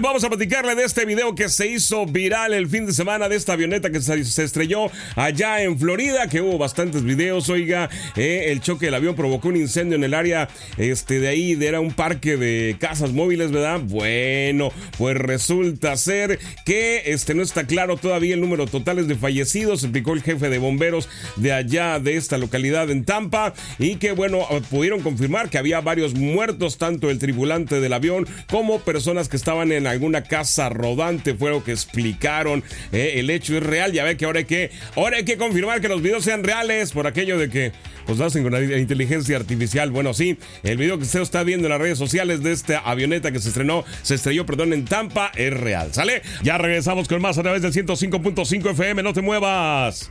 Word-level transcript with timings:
vamos 0.00 0.24
a 0.24 0.28
platicarle 0.28 0.74
de 0.74 0.84
este 0.84 1.04
video 1.04 1.34
que 1.34 1.48
se 1.48 1.66
hizo 1.66 2.06
viral 2.06 2.54
el 2.54 2.68
fin 2.68 2.86
de 2.86 2.92
semana 2.92 3.28
de 3.28 3.36
esta 3.36 3.52
avioneta 3.52 3.90
que 3.90 4.00
se 4.00 4.42
estrelló 4.42 4.90
allá 5.16 5.62
en 5.62 5.78
Florida, 5.78 6.28
que 6.28 6.40
hubo 6.40 6.56
bastantes 6.56 7.02
videos, 7.02 7.50
oiga, 7.50 7.90
eh, 8.16 8.46
el 8.48 8.60
choque 8.60 8.86
del 8.86 8.94
avión 8.94 9.14
provocó 9.14 9.48
un 9.48 9.56
incendio 9.56 9.96
en 9.96 10.04
el 10.04 10.14
área 10.14 10.48
este, 10.78 11.20
de 11.20 11.28
ahí, 11.28 11.58
era 11.60 11.80
un 11.80 11.92
parque 11.92 12.36
de 12.36 12.76
casas 12.78 13.12
móviles, 13.12 13.50
¿verdad? 13.50 13.80
Bueno, 13.80 14.70
pues 14.96 15.16
resulta 15.16 15.96
ser 15.96 16.38
que 16.64 17.02
este, 17.06 17.34
no 17.34 17.42
está 17.42 17.66
claro 17.66 17.96
todavía 17.96 18.34
el 18.34 18.40
número 18.40 18.66
total 18.66 19.06
de 19.06 19.14
fallecidos, 19.14 19.82
explicó 19.82 20.14
el 20.14 20.22
jefe 20.22 20.48
de 20.48 20.58
bomberos 20.58 21.08
de 21.36 21.52
allá, 21.52 21.98
de 21.98 22.16
esta 22.16 22.38
localidad 22.38 22.90
en 22.90 23.04
Tampa, 23.04 23.52
y 23.78 23.96
que 23.96 24.12
bueno, 24.12 24.46
pudieron 24.70 25.00
confirmar 25.00 25.50
que 25.50 25.58
había 25.58 25.80
varios 25.80 26.14
muertos, 26.14 26.78
tanto 26.78 27.10
el 27.10 27.18
tripulante 27.18 27.80
del 27.80 27.92
avión 27.92 28.26
como 28.50 28.80
personas 28.80 29.28
que 29.28 29.36
estaban 29.36 29.72
en 29.72 29.81
alguna 29.86 30.22
casa 30.22 30.68
rodante, 30.68 31.34
fue 31.34 31.50
lo 31.50 31.64
que 31.64 31.72
explicaron, 31.72 32.62
eh, 32.92 33.14
el 33.16 33.30
hecho 33.30 33.56
es 33.56 33.62
real, 33.62 33.92
ya 33.92 34.04
ve 34.04 34.16
que 34.16 34.24
ahora 34.24 34.40
hay 34.40 34.44
que, 34.44 34.70
ahora 34.96 35.18
hay 35.18 35.24
que 35.24 35.36
confirmar 35.36 35.80
que 35.80 35.88
los 35.88 36.02
videos 36.02 36.24
sean 36.24 36.44
reales 36.44 36.92
por 36.92 37.06
aquello 37.06 37.38
de 37.38 37.48
que 37.48 37.72
pues 38.06 38.20
hacen 38.20 38.42
con 38.42 38.52
la 38.52 38.62
inteligencia 38.78 39.36
artificial. 39.36 39.90
Bueno, 39.90 40.14
sí, 40.14 40.38
el 40.62 40.76
video 40.76 40.98
que 40.98 41.04
usted 41.04 41.20
está 41.20 41.42
viendo 41.42 41.66
en 41.66 41.72
las 41.72 41.80
redes 41.80 41.98
sociales 41.98 42.42
de 42.42 42.52
esta 42.52 42.78
avioneta 42.78 43.32
que 43.32 43.40
se 43.40 43.48
estrenó, 43.48 43.84
se 44.02 44.14
estrelló, 44.14 44.46
perdón, 44.46 44.72
en 44.72 44.84
Tampa, 44.84 45.32
es 45.34 45.52
real. 45.52 45.92
¿Sale? 45.92 46.22
Ya 46.42 46.58
regresamos 46.58 47.08
con 47.08 47.20
más 47.20 47.38
a 47.38 47.42
través 47.42 47.62
del 47.62 47.72
105.5 47.72 48.70
FM, 48.70 49.02
no 49.02 49.12
te 49.12 49.22
muevas. 49.22 50.10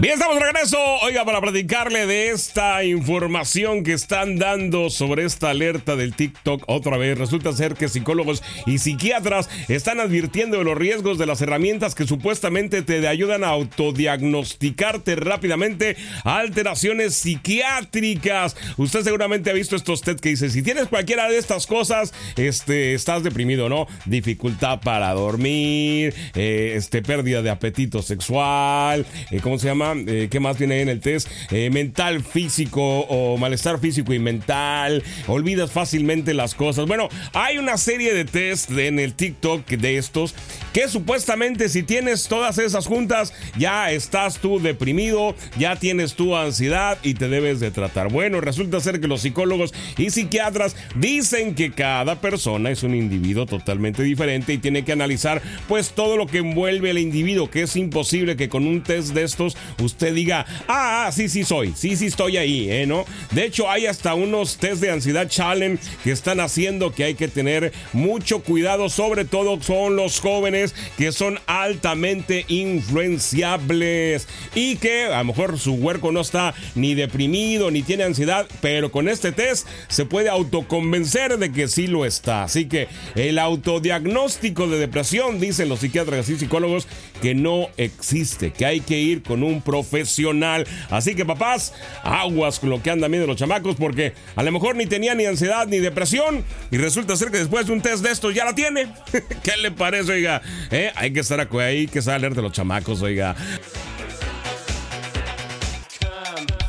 Bien, 0.00 0.14
estamos 0.14 0.36
de 0.36 0.44
regreso. 0.44 0.78
Oiga, 1.02 1.24
para 1.24 1.40
platicarle 1.40 2.06
de 2.06 2.30
esta 2.30 2.84
información 2.84 3.82
que 3.82 3.92
están 3.92 4.36
dando 4.38 4.90
sobre 4.90 5.24
esta 5.24 5.50
alerta 5.50 5.96
del 5.96 6.14
TikTok 6.14 6.62
otra 6.66 6.96
vez. 6.96 7.18
Resulta 7.18 7.52
ser 7.52 7.74
que 7.74 7.88
psicólogos 7.88 8.42
y 8.66 8.78
psiquiatras 8.78 9.48
están 9.68 9.98
advirtiendo 9.98 10.58
de 10.58 10.64
los 10.64 10.78
riesgos 10.78 11.18
de 11.18 11.26
las 11.26 11.42
herramientas 11.42 11.94
que 11.94 12.06
supuestamente 12.06 12.82
te 12.82 13.06
ayudan 13.08 13.42
a 13.42 13.48
autodiagnosticarte 13.48 15.16
rápidamente 15.16 15.96
alteraciones 16.24 17.17
psiquiátricas. 17.18 18.56
Usted 18.76 19.02
seguramente 19.02 19.50
ha 19.50 19.52
visto 19.52 19.76
estos 19.76 20.02
test 20.02 20.20
que 20.20 20.30
dice, 20.30 20.50
si 20.50 20.62
tienes 20.62 20.88
cualquiera 20.88 21.28
de 21.28 21.38
estas 21.38 21.66
cosas, 21.66 22.12
este, 22.36 22.94
estás 22.94 23.22
deprimido, 23.22 23.68
¿no? 23.68 23.86
Dificultad 24.06 24.80
para 24.80 25.12
dormir, 25.12 26.14
eh, 26.34 26.74
este, 26.76 27.02
pérdida 27.02 27.42
de 27.42 27.50
apetito 27.50 28.02
sexual, 28.02 29.06
eh, 29.30 29.40
¿cómo 29.40 29.58
se 29.58 29.66
llama? 29.66 29.94
Eh, 30.06 30.28
¿Qué 30.30 30.40
más 30.40 30.56
tiene 30.56 30.76
ahí 30.76 30.80
en 30.82 30.88
el 30.88 31.00
test? 31.00 31.28
mental, 31.70 32.22
físico 32.22 33.00
o 33.00 33.36
malestar 33.36 33.78
físico 33.78 34.12
y 34.12 34.18
mental. 34.18 35.02
Olvidas 35.26 35.70
fácilmente 35.70 36.34
las 36.34 36.54
cosas. 36.54 36.86
Bueno, 36.86 37.08
hay 37.32 37.58
una 37.58 37.76
serie 37.76 38.14
de 38.14 38.24
test 38.24 38.70
en 38.70 38.98
el 38.98 39.14
TikTok 39.14 39.66
de 39.66 39.98
estos 39.98 40.34
que 40.72 40.88
supuestamente 40.88 41.68
si 41.68 41.82
tienes 41.82 42.28
todas 42.28 42.58
esas 42.58 42.86
juntas, 42.86 43.32
ya 43.56 43.90
estás 43.90 44.38
tú 44.38 44.60
deprimido, 44.60 45.34
ya 45.58 45.76
tienes 45.76 46.14
tu 46.14 46.36
ansiedad 46.36 46.98
y 47.02 47.14
te 47.14 47.28
debes 47.28 47.60
de 47.60 47.70
tratar. 47.70 48.10
Bueno, 48.10 48.40
resulta 48.40 48.80
ser 48.80 49.00
que 49.00 49.08
los 49.08 49.22
psicólogos 49.22 49.72
y 49.96 50.10
psiquiatras 50.10 50.76
dicen 50.94 51.54
que 51.54 51.72
cada 51.72 52.20
persona 52.20 52.70
es 52.70 52.82
un 52.82 52.94
individuo 52.94 53.46
totalmente 53.46 54.02
diferente 54.02 54.52
y 54.52 54.58
tiene 54.58 54.84
que 54.84 54.92
analizar 54.92 55.42
pues 55.68 55.90
todo 55.90 56.16
lo 56.16 56.26
que 56.26 56.38
envuelve 56.38 56.90
al 56.90 56.98
individuo, 56.98 57.50
que 57.50 57.62
es 57.62 57.76
imposible 57.76 58.36
que 58.36 58.48
con 58.48 58.66
un 58.66 58.82
test 58.82 59.14
de 59.14 59.24
estos 59.24 59.56
usted 59.80 60.14
diga, 60.14 60.46
ah, 60.66 61.06
ah, 61.06 61.12
sí, 61.12 61.28
sí 61.28 61.44
soy, 61.44 61.72
sí, 61.76 61.96
sí 61.96 62.06
estoy 62.06 62.36
ahí, 62.36 62.70
¿eh? 62.70 62.86
¿No? 62.86 63.04
De 63.32 63.44
hecho, 63.44 63.70
hay 63.70 63.86
hasta 63.86 64.14
unos 64.14 64.56
test 64.56 64.80
de 64.80 64.90
ansiedad 64.90 65.28
challenge 65.28 65.82
que 66.04 66.12
están 66.12 66.40
haciendo 66.40 66.92
que 66.92 67.04
hay 67.04 67.14
que 67.14 67.28
tener 67.28 67.72
mucho 67.92 68.40
cuidado, 68.40 68.88
sobre 68.88 69.24
todo 69.24 69.60
son 69.62 69.96
los 69.96 70.20
jóvenes 70.20 70.67
que 70.96 71.12
son 71.12 71.38
altamente 71.46 72.44
influenciables 72.48 74.28
y 74.54 74.76
que 74.76 75.04
a 75.04 75.18
lo 75.18 75.24
mejor 75.24 75.58
su 75.58 75.74
huerco 75.74 76.12
no 76.12 76.20
está 76.20 76.54
ni 76.74 76.94
deprimido 76.94 77.70
ni 77.70 77.82
tiene 77.82 78.04
ansiedad, 78.04 78.46
pero 78.60 78.90
con 78.90 79.08
este 79.08 79.32
test 79.32 79.66
se 79.88 80.04
puede 80.04 80.28
autoconvencer 80.28 81.38
de 81.38 81.52
que 81.52 81.68
sí 81.68 81.86
lo 81.86 82.04
está. 82.04 82.44
Así 82.44 82.66
que 82.66 82.88
el 83.14 83.38
autodiagnóstico 83.38 84.66
de 84.66 84.78
depresión, 84.78 85.40
dicen 85.40 85.68
los 85.68 85.80
psiquiatras 85.80 86.28
y 86.28 86.38
psicólogos, 86.38 86.86
que 87.20 87.34
no 87.34 87.68
existe, 87.76 88.52
que 88.52 88.66
hay 88.66 88.80
que 88.80 88.98
ir 88.98 89.22
con 89.22 89.42
un 89.42 89.62
profesional. 89.62 90.66
Así 90.90 91.14
que 91.14 91.24
papás, 91.24 91.74
aguas 92.02 92.58
con 92.58 92.70
lo 92.70 92.82
que 92.82 92.90
andan 92.90 93.10
viendo 93.10 93.26
los 93.26 93.36
chamacos, 93.36 93.76
porque 93.76 94.12
a 94.36 94.42
lo 94.42 94.52
mejor 94.52 94.76
ni 94.76 94.86
tenía 94.86 95.14
ni 95.14 95.26
ansiedad 95.26 95.66
ni 95.66 95.78
depresión 95.78 96.44
y 96.70 96.76
resulta 96.78 97.16
ser 97.16 97.30
que 97.30 97.38
después 97.38 97.66
de 97.66 97.72
un 97.72 97.80
test 97.80 98.02
de 98.02 98.10
estos 98.10 98.34
ya 98.34 98.44
la 98.44 98.54
tiene. 98.54 98.92
¿Qué 99.42 99.56
le 99.60 99.70
parece, 99.70 100.12
oiga? 100.12 100.42
¿Eh? 100.70 100.90
Hay 100.94 101.12
que 101.12 101.20
estar 101.20 101.40
ahí, 101.60 101.86
que 101.86 102.02
saber 102.02 102.34
de 102.34 102.42
los 102.42 102.52
chamacos, 102.52 103.02
oiga. 103.02 103.34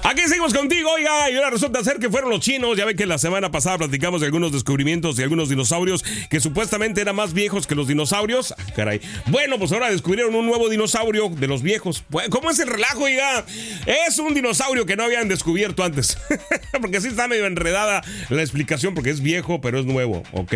Aquí 0.03 0.21
seguimos 0.27 0.53
contigo, 0.53 0.89
oiga, 0.91 1.29
y 1.29 1.35
ahora 1.35 1.49
resulta 1.49 1.83
ser 1.83 1.99
que 1.99 2.09
fueron 2.09 2.29
los 2.29 2.39
chinos. 2.39 2.77
Ya 2.77 2.85
ven 2.85 2.95
que 2.95 3.05
la 3.05 3.17
semana 3.17 3.51
pasada 3.51 3.77
platicamos 3.77 4.21
de 4.21 4.27
algunos 4.27 4.51
descubrimientos 4.51 5.15
de 5.15 5.23
algunos 5.23 5.49
dinosaurios 5.49 6.03
que 6.29 6.39
supuestamente 6.39 7.01
eran 7.01 7.15
más 7.15 7.33
viejos 7.33 7.67
que 7.67 7.75
los 7.75 7.87
dinosaurios. 7.87 8.53
Ah, 8.57 8.63
caray. 8.75 9.01
Bueno, 9.27 9.59
pues 9.59 9.71
ahora 9.71 9.91
descubrieron 9.91 10.33
un 10.35 10.45
nuevo 10.45 10.69
dinosaurio 10.69 11.29
de 11.29 11.47
los 11.47 11.61
viejos. 11.61 12.03
¿Cómo 12.29 12.49
es 12.49 12.59
el 12.59 12.67
relajo, 12.67 13.03
oiga? 13.03 13.45
Es 14.07 14.17
un 14.19 14.33
dinosaurio 14.33 14.85
que 14.85 14.95
no 14.95 15.03
habían 15.03 15.27
descubierto 15.27 15.83
antes. 15.83 16.17
porque 16.81 17.01
sí 17.01 17.09
está 17.09 17.27
medio 17.27 17.45
enredada 17.45 18.01
la 18.29 18.41
explicación, 18.41 18.93
porque 18.95 19.09
es 19.09 19.21
viejo, 19.21 19.59
pero 19.61 19.79
es 19.79 19.85
nuevo. 19.85 20.23
Ok. 20.31 20.55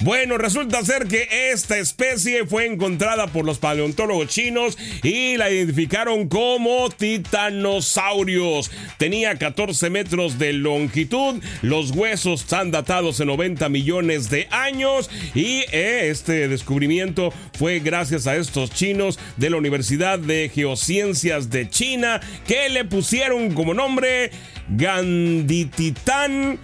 Bueno, 0.00 0.36
resulta 0.38 0.84
ser 0.84 1.08
que 1.08 1.50
esta 1.52 1.78
especie 1.78 2.46
fue 2.46 2.66
encontrada 2.66 3.26
por 3.26 3.44
los 3.44 3.58
paleontólogos 3.58 4.28
chinos 4.28 4.76
y 5.02 5.36
la 5.38 5.50
identificaron 5.50 6.28
como 6.28 6.90
titanosaurios. 6.90 8.70
Tenía 8.98 9.36
14 9.36 9.90
metros 9.90 10.38
de 10.38 10.52
longitud, 10.52 11.42
los 11.62 11.90
huesos 11.90 12.42
están 12.42 12.70
datados 12.70 13.20
en 13.20 13.28
90 13.28 13.68
millones 13.68 14.30
de 14.30 14.48
años 14.50 15.10
y 15.34 15.64
eh, 15.72 16.08
este 16.10 16.48
descubrimiento 16.48 17.32
fue 17.58 17.80
gracias 17.80 18.26
a 18.26 18.36
estos 18.36 18.70
chinos 18.70 19.18
de 19.36 19.50
la 19.50 19.56
Universidad 19.56 20.18
de 20.18 20.50
Geociencias 20.54 21.50
de 21.50 21.68
China 21.68 22.20
que 22.46 22.68
le 22.68 22.84
pusieron 22.84 23.52
como 23.54 23.74
nombre 23.74 24.30
Gandititán 24.68 26.58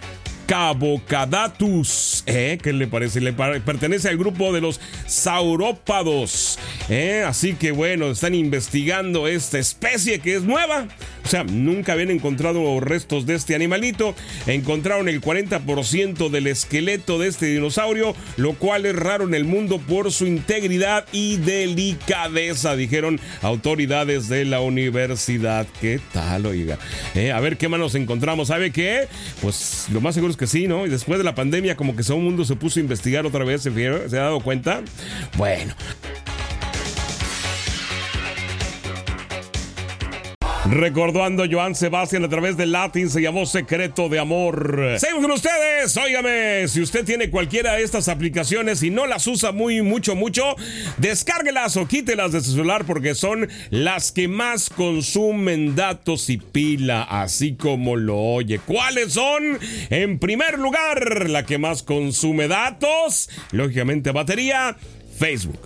Cabocadatus, 0.49 2.23
¿eh? 2.25 2.59
¿Qué 2.63 2.73
le 2.73 2.87
parece? 2.87 3.21
Le 3.21 3.35
pertenece 3.35 4.09
al 4.09 4.17
grupo 4.17 4.51
de 4.51 4.63
los 4.63 4.81
saurópados. 5.07 6.59
¿eh? 6.89 7.23
Así 7.27 7.53
que 7.53 7.71
bueno, 7.71 8.07
están 8.07 8.35
investigando 8.35 9.29
esta 9.29 9.59
especie 9.59 10.21
que 10.21 10.37
es 10.37 10.45
nueva. 10.45 10.89
O 11.29 11.31
sea, 11.31 11.45
nunca 11.45 11.93
habían 11.93 12.11
encontrado 12.11 12.81
restos 12.81 13.27
de 13.27 13.35
este 13.35 13.55
animalito. 13.55 14.15
Encontraron 14.47 15.11
el 15.11 15.21
40% 15.21 16.31
del 16.31 16.47
esqueleto 16.47 17.19
de 17.19 17.29
este 17.29 17.45
dinosaurio, 17.45 18.15
lo 18.39 18.55
cual 18.55 18.87
es 18.87 18.97
raro 18.97 19.25
en 19.25 19.35
el 19.35 19.45
mundo 19.45 19.79
por 19.79 20.11
su 20.11 20.25
integridad 20.25 21.05
y 21.13 21.37
delicadeza, 21.37 22.77
dijeron 22.77 23.21
autoridades 23.43 24.31
de 24.31 24.47
la 24.47 24.61
universidad. 24.61 25.67
¿Qué 25.83 26.01
tal, 26.15 26.47
oiga? 26.47 26.79
¿Eh? 27.15 27.31
a 27.31 27.41
ver 27.41 27.59
qué 27.59 27.69
más 27.69 27.79
nos 27.79 27.95
encontramos. 27.95 28.49
¿Sabe 28.49 28.71
qué? 28.71 29.07
Pues 29.43 29.85
lo 29.93 30.01
más 30.01 30.15
seguro 30.15 30.31
es 30.31 30.39
que 30.39 30.47
sí, 30.47 30.67
¿no? 30.67 30.87
Y 30.87 30.89
después 30.89 31.19
de 31.19 31.25
la 31.25 31.35
pandemia, 31.35 31.77
como 31.77 31.95
que 31.95 32.03
todo 32.05 32.17
el 32.17 32.23
mundo 32.23 32.47
se 32.47 32.57
puso 32.57 32.81
a 32.81 32.83
investigar 32.83 33.27
otra 33.27 33.45
vez, 33.45 33.61
¿se, 33.61 33.71
¿se 33.71 34.19
ha 34.19 34.23
dado 34.23 34.41
cuenta? 34.41 34.81
Bueno. 35.37 35.75
Recordando 40.71 41.45
Joan 41.51 41.75
Sebastián 41.75 42.25
a 42.25 42.29
través 42.29 42.59
del 42.59 42.73
Latin 42.73 43.09
se 43.09 43.23
llamó 43.23 43.47
Secreto 43.47 44.11
de 44.11 44.19
Amor. 44.19 44.97
Seguimos 44.99 45.23
con 45.23 45.33
ustedes. 45.33 45.97
Óigame, 45.97 46.69
si 46.69 46.83
usted 46.83 47.07
tiene 47.07 47.31
cualquiera 47.31 47.73
de 47.73 47.83
estas 47.83 48.09
aplicaciones 48.09 48.83
y 48.83 48.91
no 48.91 49.07
las 49.07 49.27
usa 49.27 49.51
muy, 49.51 49.81
mucho, 49.81 50.15
mucho, 50.15 50.57
descárguelas 50.99 51.79
o 51.79 51.89
quítelas 51.89 52.33
de 52.33 52.43
su 52.43 52.51
celular 52.51 52.85
porque 52.85 53.15
son 53.15 53.49
las 53.71 54.13
que 54.13 54.29
más 54.29 54.69
consumen 54.69 55.75
datos 55.75 56.29
y 56.29 56.37
pila, 56.37 57.03
así 57.03 57.55
como 57.55 57.97
lo 57.97 58.19
oye. 58.19 58.59
¿Cuáles 58.59 59.15
son? 59.15 59.59
En 59.89 60.19
primer 60.19 60.59
lugar, 60.59 61.31
la 61.31 61.47
que 61.47 61.57
más 61.57 61.83
consume 61.83 62.47
datos, 62.47 63.31
lógicamente 63.53 64.11
batería, 64.11 64.77
Facebook. 65.19 65.61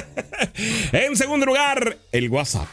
en 0.92 1.16
segundo 1.16 1.44
lugar, 1.44 1.98
el 2.12 2.30
WhatsApp. 2.30 2.68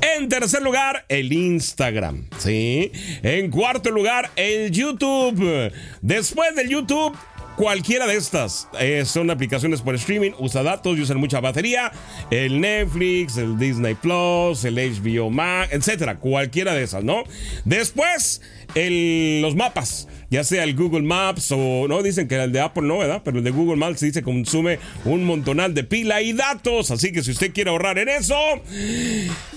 En 0.00 0.28
tercer 0.28 0.62
lugar, 0.62 1.04
el 1.08 1.32
Instagram. 1.32 2.28
¿sí? 2.38 2.92
En 3.22 3.50
cuarto 3.50 3.90
lugar, 3.90 4.30
el 4.36 4.70
YouTube. 4.70 5.72
Después 6.02 6.54
del 6.54 6.68
YouTube, 6.68 7.16
cualquiera 7.56 8.06
de 8.06 8.16
estas 8.16 8.68
eh, 8.78 9.04
son 9.04 9.30
aplicaciones 9.30 9.80
por 9.80 9.94
streaming, 9.94 10.32
usa 10.38 10.62
datos 10.62 10.96
y 10.96 11.00
usan 11.00 11.18
mucha 11.18 11.40
batería. 11.40 11.92
El 12.30 12.60
Netflix, 12.60 13.36
el 13.36 13.58
Disney 13.58 13.94
Plus, 13.94 14.64
el 14.64 14.76
HBO 14.76 15.30
Max, 15.30 15.72
etcétera. 15.72 16.18
Cualquiera 16.18 16.74
de 16.74 16.82
esas, 16.82 17.04
¿no? 17.04 17.24
Después, 17.64 18.42
los 18.74 19.54
mapas 19.54 20.08
ya 20.30 20.44
sea 20.44 20.64
el 20.64 20.74
Google 20.74 21.02
Maps 21.02 21.52
o 21.52 21.86
no 21.88 22.02
dicen 22.02 22.28
que 22.28 22.36
el 22.42 22.52
de 22.52 22.60
Apple 22.60 22.82
no, 22.84 22.98
¿verdad? 22.98 23.22
Pero 23.24 23.38
el 23.38 23.44
de 23.44 23.50
Google 23.50 23.76
Maps 23.76 24.00
dice 24.00 24.22
consume 24.22 24.78
un 25.04 25.24
montonal 25.24 25.74
de 25.74 25.84
pila 25.84 26.22
y 26.22 26.32
datos, 26.32 26.90
así 26.90 27.12
que 27.12 27.22
si 27.22 27.30
usted 27.32 27.52
quiere 27.52 27.70
ahorrar 27.70 27.98
en 27.98 28.08
eso, 28.08 28.36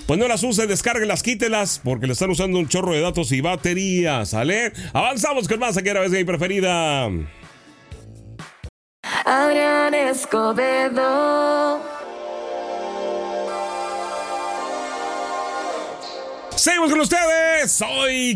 pues 0.06 0.18
no 0.18 0.28
las 0.28 0.42
use, 0.42 0.66
descárguelas, 0.66 1.22
quítelas, 1.22 1.80
porque 1.82 2.06
le 2.06 2.12
están 2.12 2.30
usando 2.30 2.58
un 2.58 2.68
chorro 2.68 2.92
de 2.92 3.00
datos 3.00 3.32
y 3.32 3.40
baterías, 3.40 4.30
¿sale? 4.30 4.72
Avanzamos 4.92 5.48
con 5.48 5.58
más 5.58 5.76
aquí 5.76 5.88
a 5.88 5.94
la 5.94 6.00
vez 6.00 6.10
mi 6.10 6.24
preferida. 6.24 7.08
Adrián 9.24 9.94
Escobedo. 9.94 11.80
Seguimos 16.60 16.90
con 16.90 17.00
ustedes. 17.00 17.82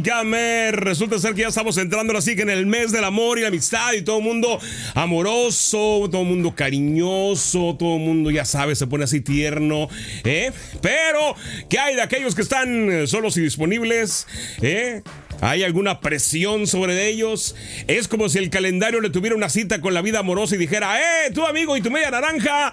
Gamer. 0.01 0.77
Resulta 0.77 1.19
ser 1.19 1.35
que 1.35 1.43
ya 1.43 1.49
estamos 1.49 1.77
entrando 1.77 2.17
así 2.17 2.35
que 2.35 2.41
en 2.41 2.49
el 2.49 2.65
mes 2.65 2.91
del 2.91 3.05
amor 3.05 3.39
y 3.39 3.43
la 3.43 3.49
amistad 3.49 3.93
y 3.93 4.01
todo 4.01 4.17
el 4.17 4.25
mundo 4.25 4.59
amoroso, 4.95 6.09
todo 6.11 6.23
el 6.23 6.29
mundo 6.29 6.55
cariñoso, 6.55 7.77
todo 7.79 7.97
el 7.97 8.01
mundo 8.01 8.31
ya 8.31 8.47
sabe, 8.47 8.77
se 8.77 8.87
pone 8.87 9.05
así 9.05 9.21
tierno, 9.21 9.89
¿eh? 10.25 10.53
Pero, 10.81 11.37
¿qué 11.69 11.79
hay 11.79 11.97
de 11.97 12.03
aquellos 12.03 12.35
que 12.35 12.41
están 12.41 13.07
solos 13.07 13.37
y 13.37 13.43
disponibles? 13.43 14.27
¿Eh? 14.63 15.03
¿Hay 15.43 15.63
alguna 15.63 16.01
presión 16.01 16.67
sobre 16.67 17.09
ellos? 17.09 17.55
Es 17.89 18.09
como 18.09 18.31
si 18.31 18.39
el 18.39 18.49
calendario 18.49 19.03
le 19.03 19.11
tuviera 19.11 19.37
una 19.37 19.51
cita 19.51 19.83
con 19.83 19.93
la 19.93 20.01
vida 20.01 20.21
amorosa 20.21 20.55
y 20.55 20.59
dijera, 20.59 20.99
¡eh, 20.99 21.31
tú 21.35 21.45
amigo 21.45 21.77
y 21.77 21.83
tu 21.83 21.91
media 21.91 22.11
naranja! 22.11 22.73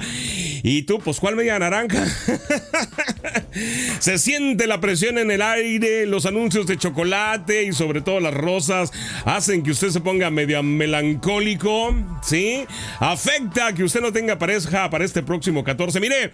Y 0.63 0.83
tú, 0.83 0.99
pues, 0.99 1.19
¿cuál 1.19 1.35
media 1.35 1.57
naranja? 1.59 2.05
Se 3.99 4.17
siente 4.17 4.67
la 4.67 4.79
presión 4.79 5.17
en 5.17 5.31
el 5.31 5.41
aire, 5.41 6.05
los 6.05 6.25
anuncios 6.25 6.67
de 6.67 6.77
chocolate 6.77 7.63
y 7.63 7.73
sobre 7.73 8.01
todo 8.01 8.19
las 8.19 8.33
rosas 8.33 8.91
hacen 9.25 9.63
que 9.63 9.71
usted 9.71 9.89
se 9.89 9.99
ponga 9.99 10.29
medio 10.29 10.63
melancólico, 10.63 11.93
¿sí? 12.23 12.65
Afecta 12.99 13.73
que 13.73 13.83
usted 13.83 14.01
no 14.01 14.13
tenga 14.13 14.37
pareja 14.37 14.89
para 14.89 15.03
este 15.05 15.23
próximo 15.23 15.63
14. 15.63 15.99
Mire, 15.99 16.31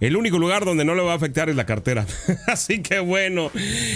el 0.00 0.16
único 0.16 0.38
lugar 0.38 0.64
donde 0.64 0.84
no 0.84 0.94
le 0.94 1.02
va 1.02 1.12
a 1.12 1.16
afectar 1.16 1.48
es 1.48 1.56
la 1.56 1.66
cartera. 1.66 2.06
Así 2.46 2.82
que 2.82 3.00
bueno, 3.00 3.50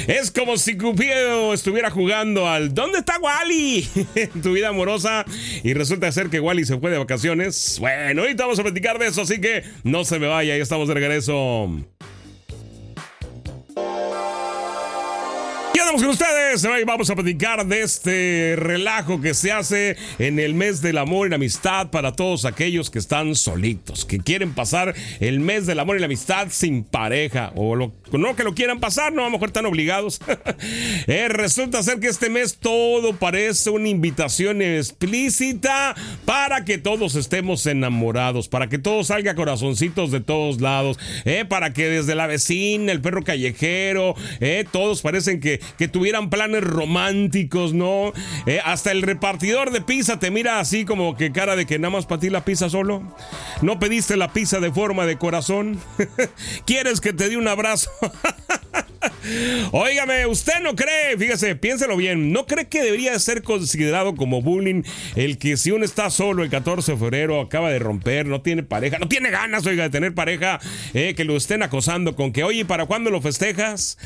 es 0.07 0.31
como 0.31 0.57
si 0.57 0.77
Cupido 0.77 1.55
estuviera 1.55 1.91
jugando 1.91 2.49
al 2.49 2.75
¿Dónde 2.75 2.99
está 2.99 3.19
Wally? 3.19 3.89
en 4.15 4.43
tu 4.43 4.53
vida 4.53 4.69
amorosa 4.69 5.25
y 5.63 5.75
resulta 5.75 6.11
ser 6.13 6.29
que 6.29 6.41
Wally 6.41 6.65
se 6.65 6.79
fue 6.79 6.91
de 6.91 6.99
vacaciones. 6.99 7.79
Bueno, 7.81 8.23
ahorita 8.23 8.45
vamos 8.45 8.59
a 8.59 8.63
platicar 8.63 8.99
de 8.99 9.07
eso, 9.07 9.23
así 9.23 9.41
que 9.41 9.63
no 9.83 10.05
se 10.05 10.19
me 10.19 10.27
vaya, 10.27 10.57
ya 10.57 10.63
estamos 10.63 10.89
de 10.89 10.95
regreso. 10.95 11.71
Con 15.93 16.07
ustedes. 16.07 16.65
Hoy 16.65 16.83
vamos 16.85 17.11
a 17.11 17.15
platicar 17.15 17.67
de 17.67 17.83
este 17.83 18.55
relajo 18.57 19.21
que 19.21 19.35
se 19.35 19.53
hace 19.53 19.97
en 20.19 20.41
el 20.41 20.55
mes 20.55 20.81
del 20.81 20.99
amor 20.99 21.27
y 21.27 21.31
la 21.31 21.37
amistad 21.37 21.91
para 21.91 22.13
todos 22.13 22.47
aquellos 22.47 22.91
que 22.91 22.99
están 22.99 23.35
solitos, 23.37 24.05
que 24.05 24.19
quieren 24.19 24.55
pasar 24.55 24.95
el 25.21 25.41
mes 25.41 25.67
del 25.67 25.79
amor 25.79 25.97
y 25.97 26.01
la 26.01 26.07
amistad 26.07 26.49
sin 26.51 26.85
pareja 26.85 27.53
o 27.55 27.77
no 27.77 27.93
que 28.37 28.45
lo 28.45 28.55
quieran 28.55 28.81
pasar, 28.81 29.13
no 29.13 29.23
a 29.23 29.25
lo 29.27 29.31
mejor 29.31 29.49
están 29.49 29.67
obligados. 29.67 30.21
Eh, 31.07 31.29
resulta 31.29 31.83
ser 31.83 32.01
que 32.01 32.07
este 32.07 32.31
mes 32.31 32.57
todo 32.59 33.15
parece 33.15 33.69
una 33.71 33.89
invitación 33.89 34.63
explícita 34.63 35.95
para 36.25 36.65
que 36.65 36.79
todos 36.79 37.15
estemos 37.15 37.67
enamorados, 37.67 38.49
para 38.49 38.69
que 38.69 38.79
todo 38.79 39.05
salga 39.05 39.35
corazoncitos 39.35 40.11
de 40.11 40.21
todos 40.21 40.61
lados, 40.61 40.99
eh, 41.25 41.45
para 41.47 41.73
que 41.73 41.89
desde 41.89 42.15
la 42.15 42.27
vecina, 42.27 42.93
el 42.93 43.01
perro 43.01 43.23
callejero, 43.23 44.15
eh, 44.41 44.65
todos 44.71 45.03
parecen 45.03 45.41
que 45.41 45.61
tuvieran 45.89 46.31
planes 46.31 46.65
románticos, 46.65 47.75
¿no? 47.75 48.13
Eh, 48.47 48.61
hasta 48.65 48.93
el 48.93 49.03
repartidor 49.03 49.71
de 49.71 49.81
pizza 49.81 50.19
te 50.19 50.31
mira 50.31 50.61
así 50.61 50.85
como 50.85 51.17
que 51.17 51.33
cara 51.33 51.57
de 51.57 51.67
que 51.67 51.79
nada 51.79 51.91
más 51.91 52.07
para 52.07 52.21
ti 52.21 52.31
la 52.31 52.45
pizza 52.45 52.69
solo. 52.69 53.03
¿No 53.63 53.79
pediste 53.79 54.17
la 54.17 54.33
pizza 54.33 54.61
de 54.61 54.73
forma 54.73 55.07
de 55.07 55.19
corazón? 55.19 55.79
¿Quieres 56.67 57.01
que 57.01 57.13
te 57.13 57.29
dé 57.29 57.37
un 57.37 57.49
abrazo? 57.49 57.91
Óigame, 59.73 60.27
usted 60.27 60.61
no 60.63 60.75
cree, 60.75 61.17
fíjese, 61.19 61.57
piénselo 61.57 61.97
bien, 61.97 62.33
¿no 62.33 62.47
cree 62.47 62.69
que 62.69 62.83
debería 62.83 63.19
ser 63.19 63.43
considerado 63.43 64.15
como 64.15 64.43
bullying 64.43 64.83
el 65.17 65.39
que 65.39 65.57
si 65.57 65.71
uno 65.71 65.85
está 65.85 66.11
solo 66.11 66.43
el 66.43 66.51
14 66.51 66.93
de 66.93 66.99
febrero, 66.99 67.41
acaba 67.41 67.71
de 67.71 67.79
romper, 67.79 68.27
no 68.27 68.43
tiene 68.43 68.63
pareja, 68.63 68.99
no 68.99 69.09
tiene 69.09 69.31
ganas, 69.31 69.67
oiga, 69.67 69.85
de 69.85 69.91
tener 69.91 70.15
pareja, 70.15 70.61
eh, 70.93 71.15
que 71.17 71.25
lo 71.25 71.37
estén 71.37 71.63
acosando 71.63 72.15
con 72.17 72.33
que, 72.33 72.45
oye, 72.45 72.65
¿para 72.65 72.87
cuándo 72.87 73.11
lo 73.11 73.21
festejas? 73.21 73.99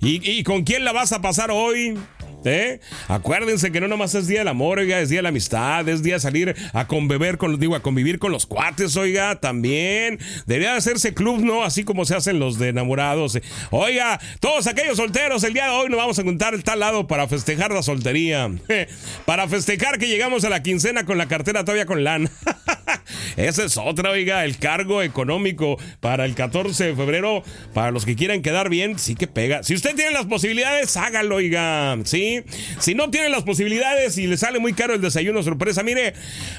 ¿Y, 0.00 0.30
y 0.30 0.42
con 0.42 0.64
quién 0.64 0.84
la 0.84 0.92
vas 0.92 1.12
a 1.12 1.20
pasar 1.20 1.50
hoy? 1.50 1.96
¿Eh? 2.46 2.80
Acuérdense 3.08 3.72
que 3.72 3.80
no 3.80 3.88
nomás 3.88 4.14
es 4.14 4.28
día 4.28 4.40
del 4.40 4.48
amor, 4.48 4.78
oiga, 4.78 5.00
es 5.00 5.08
día 5.08 5.18
de 5.18 5.24
la 5.24 5.30
amistad, 5.30 5.88
es 5.88 6.02
día 6.02 6.14
de 6.14 6.20
salir 6.20 6.54
a 6.72 6.86
convivir 6.86 7.38
con, 7.38 7.58
digo, 7.58 7.74
a 7.74 7.82
convivir 7.82 8.18
con 8.18 8.30
los 8.30 8.46
cuates, 8.46 8.96
oiga, 8.96 9.40
también. 9.40 10.20
Debería 10.46 10.76
hacerse 10.76 11.12
club, 11.12 11.40
¿no? 11.40 11.64
Así 11.64 11.84
como 11.84 12.04
se 12.04 12.14
hacen 12.14 12.38
los 12.38 12.58
de 12.58 12.68
enamorados. 12.68 13.38
Oiga, 13.70 14.20
todos 14.40 14.66
aquellos 14.66 14.96
solteros, 14.96 15.42
el 15.44 15.54
día 15.54 15.64
de 15.64 15.70
hoy 15.70 15.88
nos 15.88 15.98
vamos 15.98 16.18
a 16.18 16.22
juntar 16.22 16.54
el 16.54 16.62
tal 16.62 16.80
lado 16.80 17.06
para 17.06 17.26
festejar 17.26 17.72
la 17.72 17.82
soltería. 17.82 18.50
para 19.26 19.48
festejar 19.48 19.98
que 19.98 20.08
llegamos 20.08 20.44
a 20.44 20.48
la 20.48 20.62
quincena 20.62 21.04
con 21.04 21.18
la 21.18 21.26
cartera 21.26 21.64
todavía 21.64 21.86
con 21.86 22.04
lana. 22.04 22.30
Esa 23.36 23.64
es 23.64 23.76
otra, 23.76 24.10
oiga, 24.10 24.44
el 24.44 24.58
cargo 24.58 25.02
económico 25.02 25.78
para 26.00 26.24
el 26.24 26.34
14 26.34 26.84
de 26.84 26.96
febrero, 26.96 27.42
para 27.74 27.90
los 27.90 28.04
que 28.04 28.16
quieran 28.16 28.42
quedar 28.42 28.68
bien, 28.70 28.98
sí 28.98 29.14
que 29.14 29.26
pega. 29.26 29.62
Si 29.62 29.74
usted 29.74 29.94
tiene 29.94 30.12
las 30.12 30.26
posibilidades, 30.26 30.96
hágalo, 30.96 31.36
oiga, 31.36 31.96
¿sí? 32.04 32.35
Si 32.78 32.94
no 32.94 33.10
tiene 33.10 33.28
las 33.28 33.42
posibilidades 33.42 34.18
y 34.18 34.26
le 34.26 34.36
sale 34.36 34.58
muy 34.58 34.72
caro 34.72 34.94
el 34.94 35.00
desayuno 35.00 35.42
sorpresa, 35.42 35.82
mire, 35.82 36.14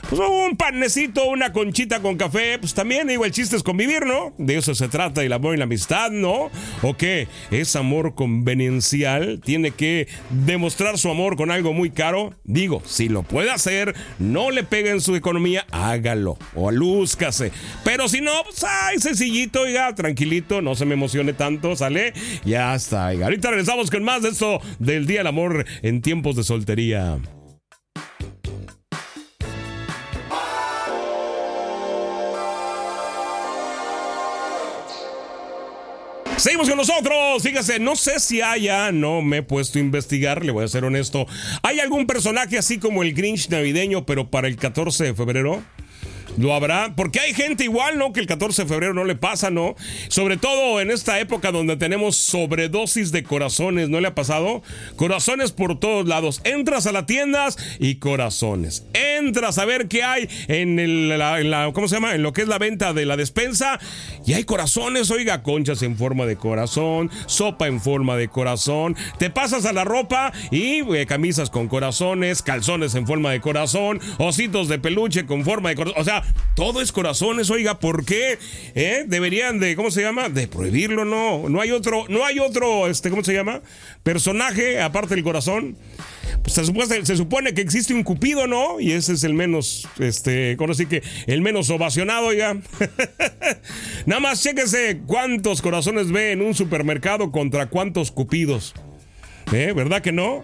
pues 0.10 0.22
un 0.22 0.56
panecito, 0.58 1.26
una 1.26 1.52
conchita 1.52 2.02
con 2.02 2.18
café, 2.18 2.58
pues 2.60 2.74
también, 2.74 3.08
digo, 3.08 3.26
el 3.26 3.32
chiste 3.32 3.56
es 3.56 3.64
convivir, 3.64 4.06
¿no? 4.06 4.34
De 4.38 4.58
eso 4.58 4.76
se 4.76 4.88
trata, 4.88 5.24
el 5.24 5.34
amor 5.34 5.56
y 5.56 5.58
la 5.58 5.66
amistad, 5.66 6.12
¿no? 6.12 6.50
¿O 6.82 6.98
qué? 6.98 7.28
¿Es 7.52 7.76
amor 7.76 8.16
convenencial? 8.16 9.42
¿Tiene 9.44 9.72
que 9.72 10.08
demostrar 10.30 10.98
su 10.98 11.10
amor 11.10 11.36
con 11.36 11.52
algo 11.52 11.74
muy 11.74 11.90
caro? 11.90 12.34
Digo, 12.44 12.82
si 12.86 13.10
lo 13.10 13.24
puede 13.24 13.52
hacer, 13.52 13.96
no 14.20 14.52
le 14.52 14.64
pegue 14.64 14.92
en 14.92 15.02
su 15.02 15.16
economía, 15.16 15.66
hágalo 15.72 16.38
o 16.56 16.70
alúzcase. 16.70 17.52
Pero 17.84 18.08
si 18.08 18.22
no, 18.22 18.32
pues 18.44 18.64
ay, 18.64 19.00
sencillito, 19.00 19.62
oiga, 19.62 19.94
tranquilito, 19.96 20.62
no 20.62 20.76
se 20.76 20.86
me 20.86 20.94
emocione 20.94 21.34
tanto, 21.34 21.76
¿sale? 21.76 22.14
Ya 22.46 22.76
está, 22.76 23.08
oiga. 23.08 23.26
Ahorita 23.26 23.50
regresamos 23.50 23.90
con 23.92 24.04
más 24.04 24.22
de 24.22 24.30
esto 24.30 24.62
del 24.80 25.06
Día 25.06 25.20
del 25.20 25.28
Amor 25.28 25.66
en 25.82 26.02
tiempos 26.02 26.36
de 26.36 26.44
soltería. 26.44 27.20
Seguimos 36.38 36.70
con 36.70 36.78
nosotros. 36.78 37.42
Fíjese, 37.42 37.80
no 37.80 37.96
sé 37.96 38.20
si 38.20 38.42
haya, 38.42 38.92
no 38.92 39.24
me 39.24 39.38
he 39.38 39.44
puesto 39.44 39.80
a 39.80 39.82
investigar, 39.82 40.46
le 40.46 40.52
voy 40.52 40.64
a 40.64 40.68
ser 40.68 40.86
honesto. 40.86 41.26
¿Hay 41.64 41.80
algún 41.80 42.06
personaje 42.06 42.60
así 42.60 42.78
como 42.78 43.02
el 43.02 43.14
Grinch 43.14 43.50
navideño, 43.50 44.06
pero 44.06 44.30
para 44.30 44.48
el 44.48 44.56
14 44.56 45.04
de 45.06 45.14
febrero? 45.16 45.64
Lo 46.38 46.54
habrá, 46.54 46.94
porque 46.96 47.20
hay 47.20 47.34
gente 47.34 47.64
igual, 47.64 47.98
¿no? 47.98 48.14
Que 48.14 48.20
el 48.20 48.28
14 48.28 48.64
de 48.64 48.68
febrero 48.68 48.94
no 48.94 49.04
le 49.04 49.16
pasa, 49.16 49.50
¿no? 49.50 49.76
Sobre 50.08 50.38
todo 50.38 50.80
en 50.80 50.92
esta 50.92 51.20
época 51.20 51.52
donde 51.52 51.78
tenemos 51.78 52.16
sobredosis 52.16 53.12
de 53.12 53.24
corazones, 53.24 53.90
¿no 53.90 54.00
le 54.00 54.08
ha 54.08 54.16
pasado? 54.16 54.62
Corazones 54.96 55.52
por 55.52 55.80
todos 55.80 56.08
lados. 56.08 56.42
Entras 56.44 56.86
a 56.86 56.92
las 56.92 57.08
tiendas 57.08 57.58
y 57.80 57.96
corazones. 57.96 58.86
Entras 58.94 59.58
a 59.58 59.66
ver 59.66 59.88
qué 59.88 60.04
hay 60.04 60.30
en, 60.48 60.80
el, 60.80 61.18
la, 61.18 61.72
¿cómo 61.74 61.88
se 61.88 61.96
llama? 61.96 62.14
En 62.14 62.22
lo 62.22 62.34
que 62.34 62.44
es 62.44 62.48
la 62.48 62.60
venta 62.60 62.94
de 62.94 63.06
la 63.06 63.18
despensa 63.18 63.80
y 64.26 64.34
hay 64.34 64.44
corazones, 64.44 65.10
oiga, 65.10 65.42
conchas 65.42 65.82
en 65.82 65.98
forma 65.98 66.26
de 66.26 66.36
corazón, 66.36 67.10
sopa 67.26 67.68
en 67.68 67.82
forma 67.82 68.16
de 68.18 68.28
corazón. 68.28 68.96
Te 69.18 69.30
pasas 69.30 69.66
a 69.66 69.74
la 69.74 69.84
ropa 69.84 70.32
y 70.52 70.82
eh, 70.96 71.06
camisas 71.08 71.50
con 71.50 71.68
corazones, 71.68 72.42
calzones 72.42 72.96
en 72.96 73.08
forma 73.08 73.32
de 73.32 73.42
corazón, 73.42 74.00
ositos 74.18 74.68
de 74.68 74.80
peluche 74.80 75.26
con 75.26 75.44
forma 75.44 75.70
de 75.70 75.76
corazón. 75.76 76.02
O 76.02 76.04
sea, 76.04 76.24
todo 76.56 76.82
es 76.82 76.92
corazones, 76.92 77.52
oiga, 77.52 77.80
¿por 77.80 78.04
qué? 78.04 78.40
¿Eh? 78.74 79.04
Deberían 79.08 79.60
de, 79.60 79.76
¿cómo 79.76 79.92
se 79.92 80.02
llama? 80.02 80.28
De 80.28 80.48
prohibirlo, 80.48 81.06
no. 81.06 81.50
No 81.50 81.62
hay 81.62 81.72
otro, 81.72 82.06
no 82.10 82.26
hay 82.26 82.40
otro, 82.40 82.88
este, 82.88 83.12
¿cómo 83.12 83.24
se 83.24 83.34
llama? 83.34 83.62
Personaje 84.02 84.82
aparte 84.82 85.14
del 85.14 85.24
corazón. 85.24 85.78
Pues 86.42 86.54
se, 86.54 87.16
supone, 87.16 87.54
que 87.54 87.62
existe 87.62 87.94
un 87.94 88.04
cupido, 88.04 88.48
¿no? 88.48 88.80
Y 88.80 88.94
ese 88.94 89.14
es 89.14 89.24
el 89.24 89.34
menos, 89.34 89.88
este, 90.00 90.56
¿cómo 90.58 90.70
decir 90.70 90.88
que? 90.88 91.04
El 91.28 91.42
menos 91.42 91.70
ovacionado, 91.70 92.28
oiga. 92.28 92.58
Nada 94.08 94.20
más 94.20 94.42
chéquese 94.42 95.02
cuántos 95.06 95.62
corazones 95.62 96.12
ve 96.12 96.32
en 96.32 96.42
un 96.42 96.56
supermercado 96.56 97.32
contra 97.32 97.68
cuántos 97.68 98.12
cupidos. 98.12 98.74
¿Eh? 99.52 99.74
¿Verdad 99.74 100.02
que 100.02 100.12
no? 100.12 100.42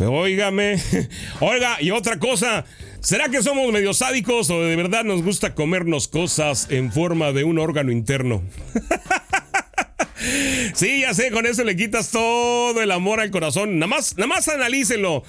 Óigame. 0.00 0.80
Oiga, 1.40 1.80
y 1.80 1.90
otra 1.90 2.18
cosa. 2.18 2.64
¿Será 3.00 3.28
que 3.28 3.42
somos 3.42 3.72
medio 3.72 3.94
sádicos 3.94 4.50
o 4.50 4.62
de 4.62 4.74
verdad 4.74 5.04
nos 5.04 5.22
gusta 5.22 5.54
comernos 5.54 6.08
cosas 6.08 6.68
en 6.70 6.92
forma 6.92 7.32
de 7.32 7.44
un 7.44 7.58
órgano 7.58 7.92
interno? 7.92 8.42
sí, 10.74 11.02
ya 11.02 11.14
sé, 11.14 11.30
con 11.30 11.46
eso 11.46 11.62
le 11.64 11.76
quitas 11.76 12.10
todo 12.10 12.80
el 12.80 12.90
amor 12.90 13.20
al 13.20 13.30
corazón. 13.30 13.78
Nada 13.78 13.88
más, 13.88 14.16
nada 14.16 14.28
más 14.28 14.48
analícenlo. 14.48 15.24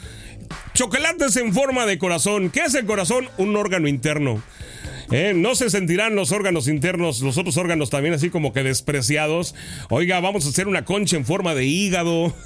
Chocolates 0.74 1.36
en 1.38 1.54
forma 1.54 1.86
de 1.86 1.98
corazón. 1.98 2.50
¿Qué 2.50 2.62
es 2.62 2.76
el 2.76 2.86
corazón? 2.86 3.30
Un 3.38 3.56
órgano 3.56 3.88
interno. 3.88 4.42
¿Eh? 5.12 5.34
No 5.36 5.56
se 5.56 5.70
sentirán 5.70 6.16
los 6.16 6.32
órganos 6.32 6.68
internos, 6.68 7.22
los 7.22 7.38
otros 7.38 7.58
órganos 7.58 7.90
también 7.90 8.14
así 8.14 8.30
como 8.30 8.54
que 8.54 8.64
despreciados. 8.64 9.56
Oiga, 9.90 10.20
vamos 10.20 10.46
a 10.46 10.50
hacer 10.50 10.68
una 10.68 10.84
concha 10.84 11.16
en 11.16 11.26
forma 11.26 11.56
de 11.56 11.66
hígado. 11.66 12.34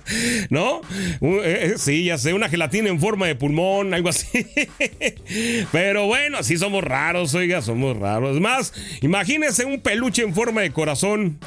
¿No? 0.49 0.81
Eh, 1.21 1.41
eh, 1.43 1.73
sí, 1.77 2.03
ya 2.03 2.17
sé, 2.17 2.33
una 2.33 2.49
gelatina 2.49 2.89
en 2.89 2.99
forma 2.99 3.27
de 3.27 3.35
pulmón, 3.35 3.93
algo 3.93 4.09
así. 4.09 4.47
Pero 5.71 6.05
bueno, 6.07 6.37
así 6.37 6.57
somos 6.57 6.83
raros, 6.83 7.33
oiga, 7.33 7.61
somos 7.61 7.97
raros. 7.97 8.35
Es 8.35 8.41
más, 8.41 8.73
imagínese 9.01 9.65
un 9.65 9.81
peluche 9.81 10.23
en 10.23 10.33
forma 10.33 10.61
de 10.61 10.71
corazón. 10.71 11.39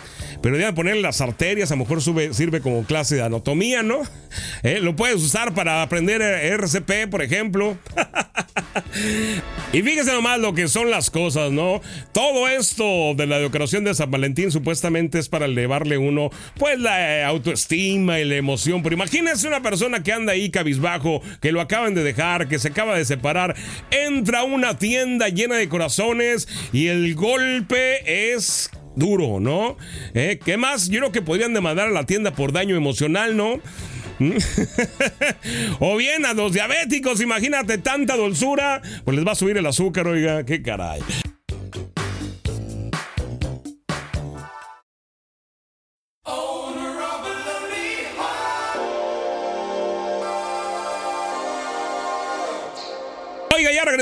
Pero 0.42 0.56
de 0.58 0.72
ponerle 0.72 1.02
las 1.02 1.20
arterias, 1.20 1.70
a 1.70 1.76
lo 1.76 1.84
mejor 1.84 2.02
sirve 2.34 2.60
como 2.60 2.84
clase 2.84 3.16
de 3.16 3.22
anatomía, 3.22 3.82
¿no? 3.82 4.02
lo 4.82 4.96
puedes 4.96 5.16
usar 5.16 5.54
para 5.54 5.82
aprender 5.82 6.20
RCP, 6.22 7.08
por 7.10 7.22
ejemplo. 7.22 7.78
y 9.72 9.82
fíjese 9.82 10.12
nomás 10.12 10.38
lo 10.40 10.54
que 10.54 10.68
son 10.68 10.90
las 10.90 11.10
cosas, 11.10 11.50
¿no? 11.50 11.80
Todo 12.12 12.48
esto 12.48 13.14
de 13.16 13.26
la 13.26 13.38
decoración 13.38 13.84
de 13.84 13.94
San 13.94 14.10
Valentín 14.10 14.50
supuestamente 14.50 15.18
es 15.18 15.28
para 15.28 15.46
elevarle 15.46 15.98
uno, 15.98 16.30
pues 16.58 16.78
la 16.78 17.20
eh, 17.20 17.24
autoestima 17.24 18.20
y 18.20 18.24
la 18.24 18.36
emoción. 18.36 18.53
Pero 18.82 18.94
imagínense 18.94 19.48
una 19.48 19.62
persona 19.62 20.02
que 20.02 20.12
anda 20.12 20.32
ahí 20.32 20.50
cabizbajo, 20.50 21.22
que 21.40 21.52
lo 21.52 21.60
acaban 21.60 21.94
de 21.94 22.02
dejar, 22.02 22.48
que 22.48 22.58
se 22.58 22.68
acaba 22.68 22.96
de 22.96 23.04
separar, 23.04 23.54
entra 23.90 24.40
a 24.40 24.44
una 24.44 24.78
tienda 24.78 25.28
llena 25.28 25.56
de 25.56 25.68
corazones 25.68 26.48
y 26.72 26.88
el 26.88 27.14
golpe 27.14 28.32
es 28.32 28.70
duro, 28.96 29.40
¿no? 29.40 29.76
¿Eh? 30.14 30.38
¿Qué 30.44 30.56
más? 30.56 30.88
Yo 30.88 31.00
creo 31.00 31.12
que 31.12 31.22
podrían 31.22 31.54
demandar 31.54 31.88
a 31.88 31.92
la 31.92 32.06
tienda 32.06 32.32
por 32.32 32.52
daño 32.52 32.76
emocional, 32.76 33.36
¿no? 33.36 33.60
o 35.80 35.96
bien 35.96 36.24
a 36.24 36.34
los 36.34 36.52
diabéticos, 36.52 37.20
imagínate 37.20 37.78
tanta 37.78 38.16
dulzura, 38.16 38.80
pues 39.04 39.16
les 39.16 39.26
va 39.26 39.32
a 39.32 39.34
subir 39.34 39.56
el 39.56 39.66
azúcar, 39.66 40.06
oiga, 40.06 40.44
qué 40.44 40.62
caray. 40.62 41.00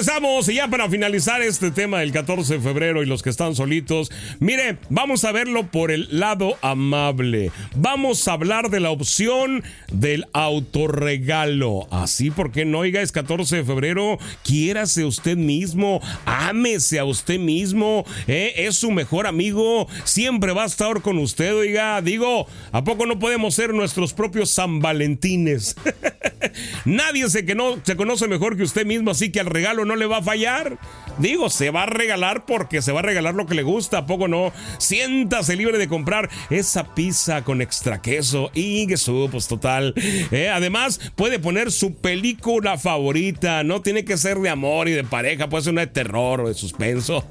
Regresamos 0.02 0.48
y 0.48 0.54
ya 0.54 0.66
para 0.66 0.88
finalizar 0.88 1.42
este 1.42 1.70
tema 1.70 2.00
del 2.00 2.10
14 2.10 2.54
de 2.54 2.60
febrero 2.60 3.04
y 3.04 3.06
los 3.06 3.22
que 3.22 3.30
están 3.30 3.54
solitos, 3.54 4.10
mire, 4.40 4.78
vamos 4.88 5.22
a 5.22 5.30
verlo 5.30 5.70
por 5.70 5.92
el 5.92 6.08
lado 6.10 6.56
amable. 6.60 7.52
Vamos 7.76 8.26
a 8.26 8.32
hablar 8.32 8.68
de 8.68 8.80
la 8.80 8.90
opción 8.90 9.62
del 9.92 10.26
autorregalo. 10.32 11.86
Así 11.92 12.32
porque 12.32 12.64
no, 12.64 12.80
oiga, 12.80 13.00
es 13.00 13.12
14 13.12 13.58
de 13.58 13.64
febrero, 13.64 14.18
quiérase 14.42 15.04
usted 15.04 15.36
mismo, 15.36 16.00
ámese 16.24 16.98
a 16.98 17.04
usted 17.04 17.38
mismo, 17.38 18.04
¿eh? 18.26 18.54
es 18.56 18.74
su 18.78 18.90
mejor 18.90 19.28
amigo, 19.28 19.86
siempre 20.02 20.52
va 20.52 20.64
a 20.64 20.66
estar 20.66 21.00
con 21.00 21.18
usted, 21.18 21.54
oiga, 21.54 22.02
digo, 22.02 22.48
¿a 22.72 22.82
poco 22.82 23.06
no 23.06 23.20
podemos 23.20 23.54
ser 23.54 23.72
nuestros 23.72 24.14
propios 24.14 24.50
San 24.50 24.80
Valentines? 24.80 25.76
Nadie 26.84 27.28
se, 27.30 27.44
que 27.44 27.54
no, 27.54 27.78
se 27.84 27.94
conoce 27.94 28.26
mejor 28.26 28.56
que 28.56 28.64
usted 28.64 28.84
mismo, 28.84 29.12
así 29.12 29.30
que 29.30 29.38
al 29.38 29.46
regalo 29.46 29.84
no 29.84 29.91
le 29.96 30.06
va 30.06 30.18
a 30.18 30.22
fallar. 30.22 30.78
Digo, 31.18 31.50
se 31.50 31.70
va 31.70 31.82
a 31.82 31.86
regalar 31.86 32.46
porque 32.46 32.80
se 32.80 32.92
va 32.92 33.00
a 33.00 33.02
regalar 33.02 33.34
lo 33.34 33.46
que 33.46 33.54
le 33.54 33.62
gusta, 33.62 33.98
¿a 33.98 34.06
poco 34.06 34.28
no? 34.28 34.52
Siéntase 34.78 35.56
libre 35.56 35.76
de 35.76 35.88
comprar 35.88 36.30
esa 36.48 36.94
pizza 36.94 37.44
con 37.44 37.60
extra 37.60 38.00
queso 38.00 38.50
y 38.54 38.86
queso, 38.86 39.28
pues 39.30 39.46
total. 39.46 39.92
Eh, 40.30 40.48
además, 40.48 41.00
puede 41.14 41.38
poner 41.38 41.70
su 41.70 41.96
película 41.96 42.78
favorita, 42.78 43.62
no 43.62 43.82
tiene 43.82 44.04
que 44.04 44.16
ser 44.16 44.38
de 44.38 44.48
amor 44.48 44.88
y 44.88 44.92
de 44.92 45.04
pareja, 45.04 45.48
puede 45.48 45.64
ser 45.64 45.72
una 45.72 45.82
de 45.82 45.88
terror 45.88 46.40
o 46.40 46.48
de 46.48 46.54
suspenso. 46.54 47.26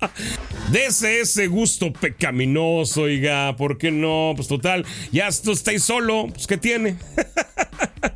Dese 0.70 1.20
ese 1.20 1.46
gusto 1.46 1.92
pecaminoso, 1.92 3.02
oiga, 3.02 3.56
¿por 3.56 3.78
qué 3.78 3.90
no? 3.90 4.32
Pues 4.34 4.48
total, 4.48 4.84
ya 5.12 5.28
estáis 5.28 5.84
solo, 5.84 6.26
pues 6.32 6.46
¿qué 6.46 6.56
tiene? 6.56 6.96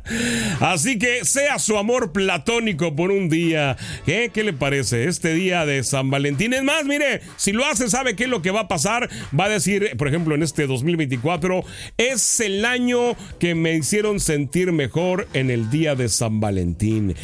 Así 0.59 0.97
que 0.97 1.25
sea 1.25 1.59
su 1.59 1.77
amor 1.77 2.11
platónico 2.11 2.95
por 2.95 3.11
un 3.11 3.29
día. 3.29 3.77
¿Qué? 4.05 4.31
¿Qué 4.33 4.43
le 4.43 4.53
parece? 4.53 5.05
Este 5.05 5.33
día 5.33 5.65
de 5.65 5.83
San 5.83 6.09
Valentín. 6.09 6.53
Es 6.53 6.63
más, 6.63 6.85
mire, 6.85 7.21
si 7.35 7.51
lo 7.51 7.65
hace, 7.65 7.89
¿sabe 7.89 8.15
qué 8.15 8.25
es 8.25 8.29
lo 8.29 8.41
que 8.41 8.51
va 8.51 8.61
a 8.61 8.67
pasar? 8.67 9.09
Va 9.37 9.45
a 9.45 9.49
decir, 9.49 9.95
por 9.97 10.07
ejemplo, 10.07 10.35
en 10.35 10.43
este 10.43 10.67
2024, 10.67 11.63
es 11.97 12.39
el 12.39 12.65
año 12.65 13.15
que 13.39 13.55
me 13.55 13.75
hicieron 13.75 14.19
sentir 14.19 14.71
mejor 14.71 15.27
en 15.33 15.51
el 15.51 15.69
día 15.69 15.95
de 15.95 16.09
San 16.09 16.39
Valentín 16.39 17.15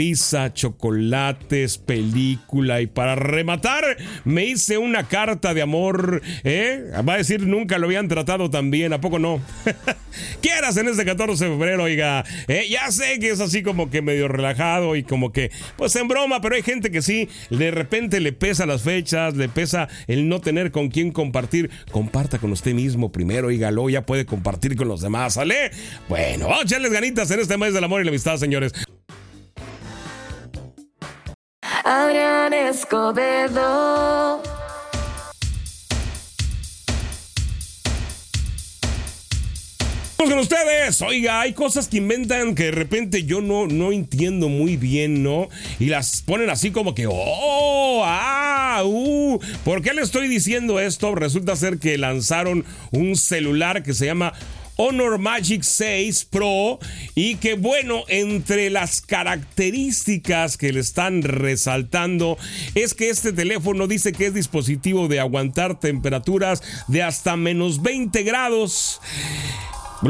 pizza, 0.00 0.54
chocolates, 0.54 1.76
película 1.76 2.80
y 2.80 2.86
para 2.86 3.16
rematar 3.16 3.84
me 4.24 4.46
hice 4.46 4.78
una 4.78 5.06
carta 5.08 5.52
de 5.52 5.60
amor, 5.60 6.22
¿eh? 6.42 6.90
Va 7.06 7.14
a 7.14 7.16
decir 7.18 7.46
nunca 7.46 7.76
lo 7.76 7.84
habían 7.84 8.08
tratado 8.08 8.48
tan 8.48 8.70
bien, 8.70 8.94
¿a 8.94 9.02
poco 9.02 9.18
no? 9.18 9.42
Quieras 10.40 10.78
en 10.78 10.88
este 10.88 11.04
14 11.04 11.44
de 11.44 11.50
febrero, 11.50 11.82
oiga, 11.82 12.24
¿eh? 12.48 12.66
ya 12.68 12.90
sé 12.90 13.18
que 13.18 13.30
es 13.30 13.40
así 13.40 13.62
como 13.62 13.90
que 13.90 14.02
medio 14.02 14.28
relajado 14.28 14.96
y 14.96 15.02
como 15.02 15.32
que, 15.32 15.50
pues 15.76 15.94
en 15.96 16.08
broma, 16.08 16.40
pero 16.40 16.54
hay 16.54 16.62
gente 16.62 16.90
que 16.90 17.02
sí, 17.02 17.28
de 17.50 17.70
repente 17.70 18.20
le 18.20 18.32
pesa 18.32 18.66
las 18.66 18.82
fechas, 18.82 19.36
le 19.36 19.48
pesa 19.48 19.88
el 20.06 20.28
no 20.28 20.40
tener 20.40 20.70
con 20.70 20.88
quién 20.88 21.12
compartir. 21.12 21.70
Comparta 21.90 22.38
con 22.38 22.52
usted 22.52 22.74
mismo 22.74 23.12
primero, 23.12 23.48
oígalo, 23.48 23.88
ya 23.88 24.02
puede 24.02 24.26
compartir 24.26 24.76
con 24.76 24.88
los 24.88 25.00
demás, 25.00 25.34
¿sale? 25.34 25.70
Bueno, 26.08 26.46
vamos 26.46 26.62
a 26.62 26.64
echarles 26.64 26.92
ganitas 26.92 27.30
en 27.30 27.40
este 27.40 27.56
mes 27.56 27.74
del 27.74 27.84
amor 27.84 28.00
y 28.00 28.04
la 28.04 28.10
amistad, 28.10 28.36
señores. 28.36 28.72
Adrián 31.84 32.52
Escobedo. 32.52 34.42
Con 40.28 40.38
ustedes. 40.38 41.00
Oiga, 41.00 41.40
hay 41.40 41.52
cosas 41.54 41.88
que 41.88 41.96
inventan 41.96 42.54
que 42.54 42.64
de 42.64 42.70
repente 42.72 43.24
yo 43.24 43.40
no, 43.40 43.66
no 43.66 43.92
entiendo 43.92 44.48
muy 44.48 44.76
bien, 44.76 45.22
¿no? 45.22 45.48
Y 45.78 45.86
las 45.86 46.22
ponen 46.22 46.50
así 46.50 46.70
como 46.70 46.94
que, 46.94 47.06
oh, 47.08 48.02
ah, 48.04 48.82
uh. 48.84 49.38
¿Por 49.64 49.82
qué 49.82 49.94
le 49.94 50.02
estoy 50.02 50.28
diciendo 50.28 50.78
esto? 50.78 51.14
Resulta 51.14 51.56
ser 51.56 51.78
que 51.78 51.96
lanzaron 51.96 52.64
un 52.90 53.16
celular 53.16 53.82
que 53.82 53.94
se 53.94 54.06
llama 54.06 54.34
Honor 54.82 55.18
Magic 55.18 55.62
6 55.62 56.24
Pro 56.24 56.78
y 57.14 57.34
que 57.36 57.52
bueno, 57.52 58.04
entre 58.08 58.70
las 58.70 59.02
características 59.02 60.56
que 60.56 60.72
le 60.72 60.80
están 60.80 61.22
resaltando 61.22 62.38
es 62.74 62.94
que 62.94 63.10
este 63.10 63.32
teléfono 63.34 63.86
dice 63.86 64.12
que 64.12 64.26
es 64.26 64.34
dispositivo 64.34 65.06
de 65.06 65.20
aguantar 65.20 65.78
temperaturas 65.78 66.62
de 66.88 67.02
hasta 67.02 67.36
menos 67.36 67.82
20 67.82 68.22
grados. 68.22 69.02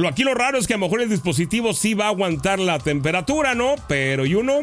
Aquí 0.09 0.23
lo 0.23 0.35
raro 0.35 0.59
es 0.59 0.66
que 0.66 0.75
a 0.75 0.76
lo 0.76 0.87
mejor 0.87 1.00
el 1.00 1.09
dispositivo 1.09 1.73
sí 1.73 1.94
va 1.94 2.06
a 2.06 2.09
aguantar 2.09 2.61
la 2.61 2.78
temperatura, 2.78 3.54
¿no? 3.54 3.75
Pero 3.88 4.25
¿y 4.25 4.35
uno? 4.35 4.61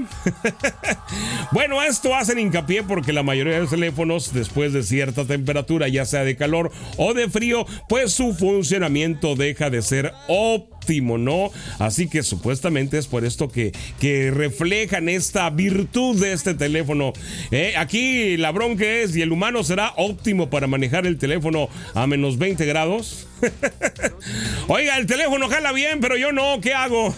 bueno, 1.51 1.81
esto 1.83 2.15
hacen 2.15 2.39
hincapié 2.39 2.83
porque 2.83 3.11
la 3.11 3.23
mayoría 3.23 3.55
de 3.55 3.61
los 3.61 3.69
teléfonos, 3.69 4.33
después 4.33 4.71
de 4.71 4.83
cierta 4.83 5.25
temperatura, 5.25 5.89
ya 5.89 6.05
sea 6.05 6.23
de 6.23 6.37
calor 6.37 6.71
o 6.97 7.13
de 7.13 7.29
frío, 7.29 7.65
pues 7.89 8.13
su 8.13 8.33
funcionamiento 8.33 9.35
deja 9.35 9.69
de 9.69 9.81
ser 9.81 10.13
óptimo 10.27 10.76
¿no? 10.87 11.51
Así 11.79 12.07
que 12.07 12.23
supuestamente 12.23 12.97
es 12.97 13.07
por 13.07 13.25
esto 13.25 13.49
que, 13.49 13.71
que 13.99 14.31
reflejan 14.31 15.09
esta 15.09 15.49
virtud 15.49 16.19
de 16.19 16.33
este 16.33 16.53
teléfono. 16.53 17.13
Eh, 17.51 17.73
aquí 17.77 18.37
la 18.37 18.51
bronca 18.51 18.85
es, 18.85 19.15
¿y 19.15 19.21
el 19.21 19.31
humano 19.31 19.63
será 19.63 19.93
óptimo 19.97 20.49
para 20.49 20.67
manejar 20.67 21.05
el 21.05 21.17
teléfono 21.17 21.69
a 21.93 22.07
menos 22.07 22.37
20 22.37 22.65
grados? 22.65 23.27
Oiga, 24.67 24.97
el 24.97 25.05
teléfono 25.05 25.47
jala 25.49 25.71
bien, 25.71 25.99
pero 25.99 26.17
yo 26.17 26.31
no, 26.31 26.59
¿qué 26.61 26.73
hago? 26.73 27.13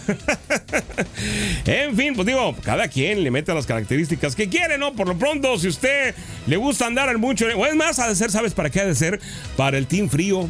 en 1.64 1.96
fin, 1.96 2.14
pues 2.14 2.26
digo, 2.26 2.54
cada 2.62 2.88
quien 2.88 3.22
le 3.22 3.30
mete 3.30 3.54
las 3.54 3.66
características 3.66 4.34
que 4.34 4.48
quiere, 4.48 4.78
¿no? 4.78 4.92
Por 4.94 5.08
lo 5.08 5.16
pronto, 5.16 5.58
si 5.58 5.68
usted 5.68 6.14
le 6.46 6.56
gusta 6.56 6.86
andar 6.86 7.08
al 7.08 7.18
mucho, 7.18 7.46
o 7.56 7.66
es 7.66 7.74
más, 7.74 7.98
ha 7.98 8.08
de 8.08 8.16
ser, 8.16 8.30
¿sabes 8.30 8.52
para 8.52 8.70
qué 8.70 8.80
ha 8.80 8.86
de 8.86 8.94
ser? 8.94 9.20
Para 9.56 9.78
el 9.78 9.86
team 9.86 10.08
frío. 10.08 10.48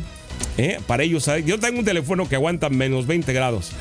¿Eh? 0.58 0.78
Para 0.86 1.02
ellos, 1.02 1.30
yo 1.46 1.58
tengo 1.58 1.78
un 1.78 1.84
teléfono 1.84 2.28
que 2.28 2.34
aguanta 2.34 2.68
menos 2.68 3.06
20 3.06 3.32
grados. 3.32 3.72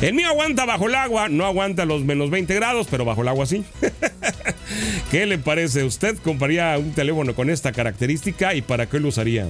El 0.00 0.14
mío 0.14 0.28
aguanta 0.28 0.66
bajo 0.66 0.88
el 0.88 0.94
agua, 0.94 1.28
no 1.28 1.46
aguanta 1.46 1.86
los 1.86 2.04
menos 2.04 2.30
20 2.30 2.54
grados, 2.54 2.86
pero 2.90 3.04
bajo 3.04 3.22
el 3.22 3.28
agua 3.28 3.46
sí. 3.46 3.64
¿Qué 5.10 5.24
le 5.26 5.38
parece? 5.38 5.84
¿Usted 5.84 6.18
compraría 6.18 6.76
un 6.78 6.92
teléfono 6.92 7.34
con 7.34 7.48
esta 7.48 7.72
característica 7.72 8.54
y 8.54 8.62
para 8.62 8.86
qué 8.86 9.00
lo 9.00 9.08
usaría? 9.08 9.46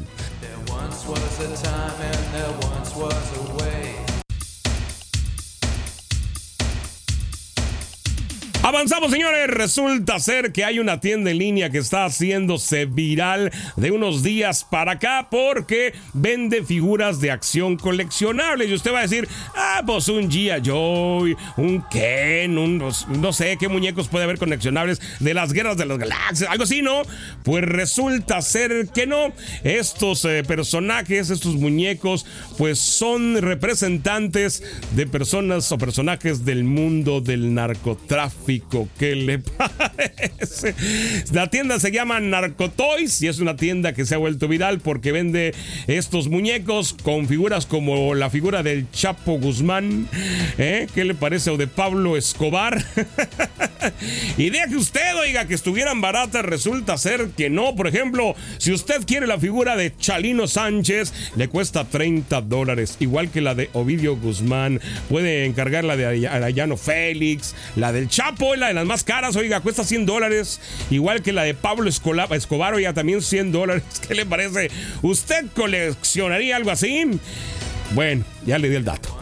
Avanzamos, 8.76 9.10
señores. 9.10 9.48
Resulta 9.48 10.20
ser 10.20 10.52
que 10.52 10.62
hay 10.62 10.78
una 10.78 11.00
tienda 11.00 11.30
en 11.30 11.38
línea 11.38 11.70
que 11.70 11.78
está 11.78 12.04
haciéndose 12.04 12.84
viral 12.84 13.50
de 13.76 13.90
unos 13.90 14.22
días 14.22 14.66
para 14.70 14.92
acá 14.92 15.28
porque 15.30 15.94
vende 16.12 16.62
figuras 16.62 17.18
de 17.18 17.30
acción 17.30 17.78
coleccionables. 17.78 18.68
Y 18.68 18.74
usted 18.74 18.92
va 18.92 18.98
a 18.98 19.02
decir, 19.02 19.26
ah, 19.54 19.82
pues 19.86 20.08
un 20.08 20.30
G.I. 20.30 20.60
Joy, 20.62 21.34
un 21.56 21.82
Ken, 21.90 22.58
un, 22.58 22.92
no 23.18 23.32
sé 23.32 23.56
qué 23.58 23.68
muñecos 23.68 24.08
puede 24.08 24.24
haber 24.24 24.36
coleccionables 24.36 25.00
de 25.20 25.32
las 25.32 25.54
guerras 25.54 25.78
de 25.78 25.86
las 25.86 25.96
galaxias, 25.96 26.50
algo 26.50 26.64
así, 26.64 26.82
¿no? 26.82 27.00
Pues 27.44 27.64
resulta 27.64 28.42
ser 28.42 28.88
que 28.92 29.06
no. 29.06 29.32
Estos 29.64 30.22
eh, 30.26 30.42
personajes, 30.46 31.30
estos 31.30 31.54
muñecos, 31.54 32.26
pues 32.58 32.78
son 32.78 33.40
representantes 33.40 34.62
de 34.94 35.06
personas 35.06 35.72
o 35.72 35.78
personajes 35.78 36.44
del 36.44 36.64
mundo 36.64 37.22
del 37.22 37.54
narcotráfico 37.54 38.65
¿Qué 38.98 39.14
le 39.14 39.38
parece? 39.58 40.74
La 41.32 41.48
tienda 41.50 41.78
se 41.78 41.92
llama 41.92 42.20
Narcotoys 42.20 43.22
y 43.22 43.28
es 43.28 43.38
una 43.38 43.56
tienda 43.56 43.92
que 43.92 44.04
se 44.04 44.14
ha 44.14 44.18
vuelto 44.18 44.48
viral 44.48 44.80
porque 44.80 45.12
vende 45.12 45.54
estos 45.86 46.28
muñecos 46.28 46.94
con 47.02 47.28
figuras 47.28 47.66
como 47.66 48.14
la 48.14 48.28
figura 48.30 48.62
del 48.62 48.90
Chapo 48.90 49.38
Guzmán. 49.38 50.08
¿eh? 50.58 50.88
¿Qué 50.94 51.04
le 51.04 51.14
parece? 51.14 51.50
O 51.50 51.56
de 51.56 51.66
Pablo 51.66 52.16
Escobar. 52.16 52.84
y 54.36 54.50
que 54.50 54.76
usted, 54.76 55.16
oiga, 55.16 55.46
que 55.46 55.54
estuvieran 55.54 56.00
baratas, 56.00 56.44
resulta 56.44 56.98
ser 56.98 57.28
que 57.36 57.50
no. 57.50 57.76
Por 57.76 57.86
ejemplo, 57.86 58.34
si 58.58 58.72
usted 58.72 59.04
quiere 59.06 59.26
la 59.26 59.38
figura 59.38 59.76
de 59.76 59.94
Chalino 59.96 60.46
Sánchez, 60.48 61.12
le 61.36 61.48
cuesta 61.48 61.84
30 61.84 62.40
dólares, 62.42 62.96
igual 63.00 63.30
que 63.30 63.40
la 63.40 63.54
de 63.54 63.70
Ovidio 63.74 64.16
Guzmán. 64.16 64.80
Puede 65.08 65.44
encargar 65.44 65.84
la 65.84 65.96
de 65.96 66.26
Arayano 66.26 66.76
Félix, 66.76 67.54
la 67.76 67.92
del 67.92 68.08
Chapo, 68.08 68.45
la 68.54 68.68
de 68.68 68.74
las 68.74 68.86
más 68.86 69.02
caras, 69.02 69.36
oiga, 69.36 69.60
cuesta 69.60 69.84
100 69.84 70.06
dólares, 70.06 70.60
igual 70.90 71.22
que 71.22 71.32
la 71.32 71.42
de 71.42 71.54
Pablo 71.54 71.88
Escobar, 71.88 72.74
oiga, 72.74 72.92
también 72.92 73.22
100 73.22 73.52
dólares. 73.52 73.82
¿Qué 74.08 74.14
le 74.14 74.26
parece? 74.26 74.70
¿Usted 75.02 75.46
coleccionaría 75.54 76.56
algo 76.56 76.70
así? 76.70 77.04
Bueno, 77.92 78.24
ya 78.44 78.58
le 78.58 78.68
di 78.68 78.76
el 78.76 78.84
dato. 78.84 79.16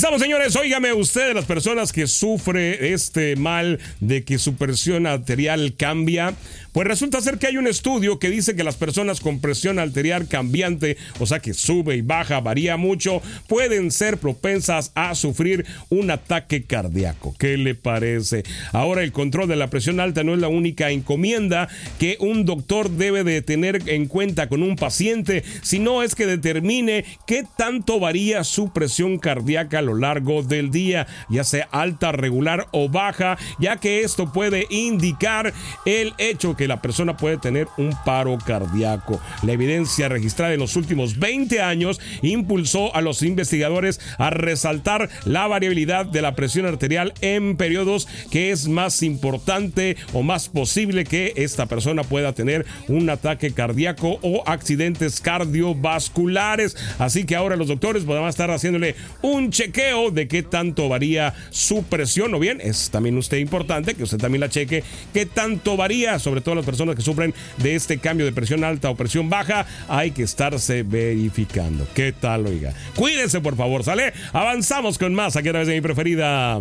Estamos, 0.00 0.22
señores, 0.22 0.56
óigame 0.56 0.94
usted 0.94 1.34
las 1.34 1.44
personas 1.44 1.92
que 1.92 2.06
sufre 2.06 2.94
este 2.94 3.36
mal 3.36 3.78
de 4.00 4.24
que 4.24 4.38
su 4.38 4.54
presión 4.54 5.06
arterial 5.06 5.74
cambia. 5.76 6.32
Pues 6.72 6.86
resulta 6.86 7.20
ser 7.20 7.38
que 7.38 7.48
hay 7.48 7.56
un 7.56 7.66
estudio 7.66 8.18
que 8.18 8.30
dice 8.30 8.54
que 8.54 8.62
las 8.62 8.76
personas 8.76 9.20
con 9.20 9.40
presión 9.40 9.78
arterial 9.78 10.28
cambiante, 10.28 10.96
o 11.18 11.26
sea 11.26 11.40
que 11.40 11.52
sube 11.52 11.96
y 11.96 12.02
baja, 12.02 12.40
varía 12.40 12.76
mucho, 12.76 13.22
pueden 13.48 13.90
ser 13.90 14.18
propensas 14.18 14.92
a 14.94 15.14
sufrir 15.16 15.66
un 15.88 16.10
ataque 16.10 16.62
cardíaco. 16.62 17.34
¿Qué 17.38 17.56
le 17.56 17.74
parece? 17.74 18.44
Ahora 18.72 19.02
el 19.02 19.10
control 19.10 19.48
de 19.48 19.56
la 19.56 19.68
presión 19.68 19.98
alta 19.98 20.22
no 20.22 20.34
es 20.34 20.38
la 20.38 20.48
única 20.48 20.90
encomienda 20.90 21.68
que 21.98 22.16
un 22.20 22.44
doctor 22.44 22.90
debe 22.90 23.24
de 23.24 23.42
tener 23.42 23.82
en 23.86 24.06
cuenta 24.06 24.48
con 24.48 24.62
un 24.62 24.76
paciente, 24.76 25.42
sino 25.62 26.04
es 26.04 26.14
que 26.14 26.26
determine 26.26 27.04
qué 27.26 27.44
tanto 27.56 27.98
varía 27.98 28.44
su 28.44 28.72
presión 28.72 29.18
cardíaca 29.18 29.80
a 29.80 29.82
lo 29.82 29.96
largo 29.96 30.42
del 30.42 30.70
día, 30.70 31.06
ya 31.28 31.42
sea 31.42 31.68
alta, 31.72 32.12
regular 32.12 32.68
o 32.70 32.88
baja, 32.88 33.38
ya 33.58 33.78
que 33.78 34.02
esto 34.02 34.32
puede 34.32 34.66
indicar 34.70 35.52
el 35.84 36.14
hecho 36.18 36.56
que 36.60 36.68
la 36.68 36.82
persona 36.82 37.16
puede 37.16 37.38
tener 37.38 37.68
un 37.78 37.96
paro 38.04 38.36
cardíaco. 38.36 39.18
La 39.42 39.52
evidencia 39.52 40.10
registrada 40.10 40.52
en 40.52 40.60
los 40.60 40.76
últimos 40.76 41.18
20 41.18 41.62
años 41.62 41.98
impulsó 42.20 42.94
a 42.94 43.00
los 43.00 43.22
investigadores 43.22 43.98
a 44.18 44.28
resaltar 44.28 45.08
la 45.24 45.46
variabilidad 45.46 46.04
de 46.04 46.20
la 46.20 46.34
presión 46.34 46.66
arterial 46.66 47.14
en 47.22 47.56
periodos 47.56 48.06
que 48.30 48.50
es 48.50 48.68
más 48.68 49.02
importante 49.02 49.96
o 50.12 50.22
más 50.22 50.50
posible 50.50 51.04
que 51.04 51.32
esta 51.36 51.64
persona 51.64 52.04
pueda 52.04 52.34
tener 52.34 52.66
un 52.88 53.08
ataque 53.08 53.52
cardíaco 53.52 54.18
o 54.20 54.42
accidentes 54.44 55.22
cardiovasculares. 55.22 56.76
Así 56.98 57.24
que 57.24 57.36
ahora 57.36 57.56
los 57.56 57.68
doctores 57.68 58.04
a 58.26 58.28
estar 58.28 58.50
haciéndole 58.50 58.96
un 59.22 59.50
chequeo 59.50 60.10
de 60.10 60.28
qué 60.28 60.42
tanto 60.42 60.90
varía 60.90 61.32
su 61.48 61.84
presión. 61.84 62.34
O 62.34 62.38
bien, 62.38 62.60
es 62.60 62.90
también 62.90 63.16
usted 63.16 63.38
importante 63.38 63.94
que 63.94 64.02
usted 64.02 64.18
también 64.18 64.40
la 64.40 64.50
cheque, 64.50 64.84
qué 65.14 65.24
tanto 65.24 65.78
varía, 65.78 66.18
sobre 66.18 66.42
todo 66.42 66.49
las 66.56 66.64
personas 66.64 66.96
que 66.96 67.02
sufren 67.02 67.34
de 67.58 67.74
este 67.74 67.98
cambio 67.98 68.26
de 68.26 68.32
presión 68.32 68.64
alta 68.64 68.90
o 68.90 68.96
presión 68.96 69.30
baja, 69.30 69.66
hay 69.88 70.10
que 70.10 70.22
estarse 70.22 70.82
verificando. 70.82 71.86
¿Qué 71.94 72.12
tal, 72.12 72.46
oiga? 72.46 72.72
Cuídense, 72.96 73.40
por 73.40 73.56
favor, 73.56 73.84
¿sale? 73.84 74.12
Avanzamos 74.32 74.98
con 74.98 75.14
más 75.14 75.36
aquí 75.36 75.48
a 75.48 75.52
través 75.52 75.68
de 75.68 75.74
mi 75.74 75.80
preferida. 75.80 76.58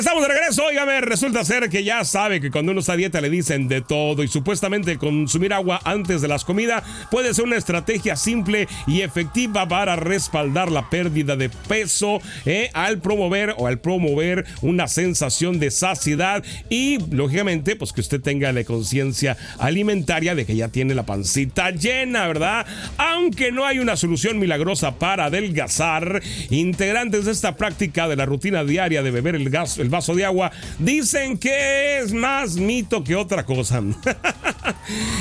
Estamos 0.00 0.26
de 0.26 0.32
regreso, 0.32 0.64
óigame, 0.64 1.02
resulta 1.02 1.44
ser 1.44 1.68
que 1.68 1.84
ya 1.84 2.02
sabe 2.06 2.40
que 2.40 2.50
cuando 2.50 2.72
uno 2.72 2.80
está 2.80 2.94
a 2.94 2.96
dieta 2.96 3.20
le 3.20 3.28
dicen 3.28 3.68
de 3.68 3.82
todo 3.82 4.22
y 4.22 4.28
supuestamente 4.28 4.96
consumir 4.96 5.52
agua 5.52 5.78
antes 5.84 6.22
de 6.22 6.28
las 6.28 6.42
comidas 6.42 6.82
puede 7.10 7.34
ser 7.34 7.44
una 7.44 7.58
estrategia 7.58 8.16
simple 8.16 8.66
y 8.86 9.02
efectiva 9.02 9.68
para 9.68 9.96
respaldar 9.96 10.72
la 10.72 10.88
pérdida 10.88 11.36
de 11.36 11.50
peso 11.50 12.22
eh, 12.46 12.70
al 12.72 13.00
promover 13.00 13.54
o 13.58 13.66
al 13.66 13.78
promover 13.78 14.46
una 14.62 14.88
sensación 14.88 15.60
de 15.60 15.70
saciedad 15.70 16.42
y 16.70 16.96
lógicamente 17.14 17.76
pues 17.76 17.92
que 17.92 18.00
usted 18.00 18.22
tenga 18.22 18.52
la 18.52 18.64
conciencia 18.64 19.36
alimentaria 19.58 20.34
de 20.34 20.46
que 20.46 20.56
ya 20.56 20.68
tiene 20.68 20.94
la 20.94 21.04
pancita 21.04 21.72
llena, 21.72 22.26
¿verdad? 22.26 22.64
Aunque 22.96 23.52
no 23.52 23.66
hay 23.66 23.80
una 23.80 23.96
solución 23.96 24.38
milagrosa 24.38 24.94
para 24.94 25.26
adelgazar, 25.26 26.22
integrantes 26.48 27.26
de 27.26 27.32
esta 27.32 27.56
práctica 27.56 28.08
de 28.08 28.16
la 28.16 28.24
rutina 28.24 28.64
diaria 28.64 29.02
de 29.02 29.10
beber 29.10 29.34
el 29.34 29.50
gas 29.50 29.76
el 29.76 29.89
vaso 29.90 30.14
de 30.14 30.24
agua, 30.24 30.50
dicen 30.78 31.38
que 31.38 31.98
es 31.98 32.12
más 32.12 32.56
mito 32.56 33.04
que 33.04 33.16
otra 33.16 33.44
cosa. 33.44 33.82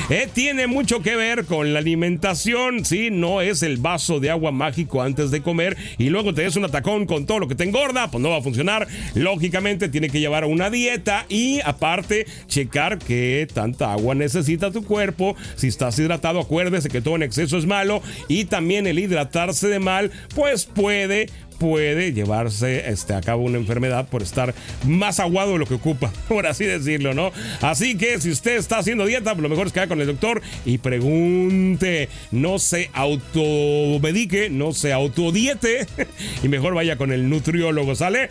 Eh, 0.10 0.28
tiene 0.34 0.66
mucho 0.66 1.02
que 1.02 1.16
ver 1.16 1.46
con 1.46 1.74
la 1.74 1.80
alimentación, 1.80 2.84
sí, 2.84 3.10
no 3.12 3.42
es 3.42 3.62
el 3.62 3.78
vaso 3.78 4.20
de 4.20 4.32
agua 4.32 4.52
mágico 4.52 5.04
antes 5.04 5.30
de 5.30 5.42
comer 5.42 5.78
y 6.00 6.10
luego 6.10 6.34
te 6.34 6.42
des 6.42 6.56
un 6.56 6.66
atacón 6.66 7.06
con 7.06 7.28
todo 7.28 7.40
lo 7.40 7.48
que 7.48 7.54
te 7.54 7.64
engorda, 7.64 8.10
pues 8.10 8.22
no 8.22 8.32
va 8.32 8.38
a 8.38 8.42
funcionar. 8.42 8.88
Lógicamente 9.14 9.88
tiene 9.88 10.10
que 10.10 10.20
llevar 10.20 10.46
una 10.46 10.72
dieta 10.72 11.26
y 11.30 11.60
aparte 11.62 12.26
checar 12.48 12.98
qué 12.98 13.48
tanta 13.54 13.92
agua 13.92 14.16
necesita 14.16 14.72
tu 14.72 14.84
cuerpo. 14.84 15.36
Si 15.56 15.68
estás 15.68 16.00
hidratado, 16.00 16.40
acuérdese 16.40 16.90
que 16.90 17.02
todo 17.02 17.16
en 17.16 17.24
exceso 17.24 17.58
es 17.58 17.66
malo 17.66 18.02
y 18.28 18.46
también 18.46 18.88
el 18.88 19.00
hidratarse 19.00 19.68
de 19.68 19.80
mal, 19.80 20.12
pues 20.36 20.66
puede 20.66 21.30
puede 21.60 22.14
llevarse 22.14 22.90
este, 22.90 23.14
a 23.14 23.22
cabo 23.22 23.44
una 23.44 23.58
enfermedad 23.58 24.08
por 24.08 24.24
estar 24.24 24.56
más 24.86 25.20
aguado 25.20 25.54
de 25.54 25.60
lo 25.60 25.66
que 25.66 25.76
ocupa, 25.76 26.12
por 26.28 26.48
así 26.48 26.66
decirlo, 26.66 27.14
¿no? 27.14 27.32
Así 27.62 27.98
que 27.98 28.20
si 28.20 28.32
usted 28.32 28.58
está 28.58 28.80
haciendo 28.80 29.06
dieta, 29.06 29.34
lo 29.36 29.50
mejor 29.50 29.68
es 29.68 29.74
que 29.74 29.80
vaya 29.80 29.90
con 29.90 30.02
el 30.02 30.08
doctor 30.08 30.42
y 30.66 30.78
pregunte, 30.80 32.10
no 32.32 32.58
se 32.60 32.90
automedique, 32.94 34.50
no 34.50 34.74
se 34.74 34.94
autodiete 34.94 35.86
y 36.44 36.48
mejor 36.48 36.74
vaya 36.74 36.98
con 36.98 37.12
el 37.12 37.30
nutriólogo, 37.30 37.96
¿sale? 37.96 38.30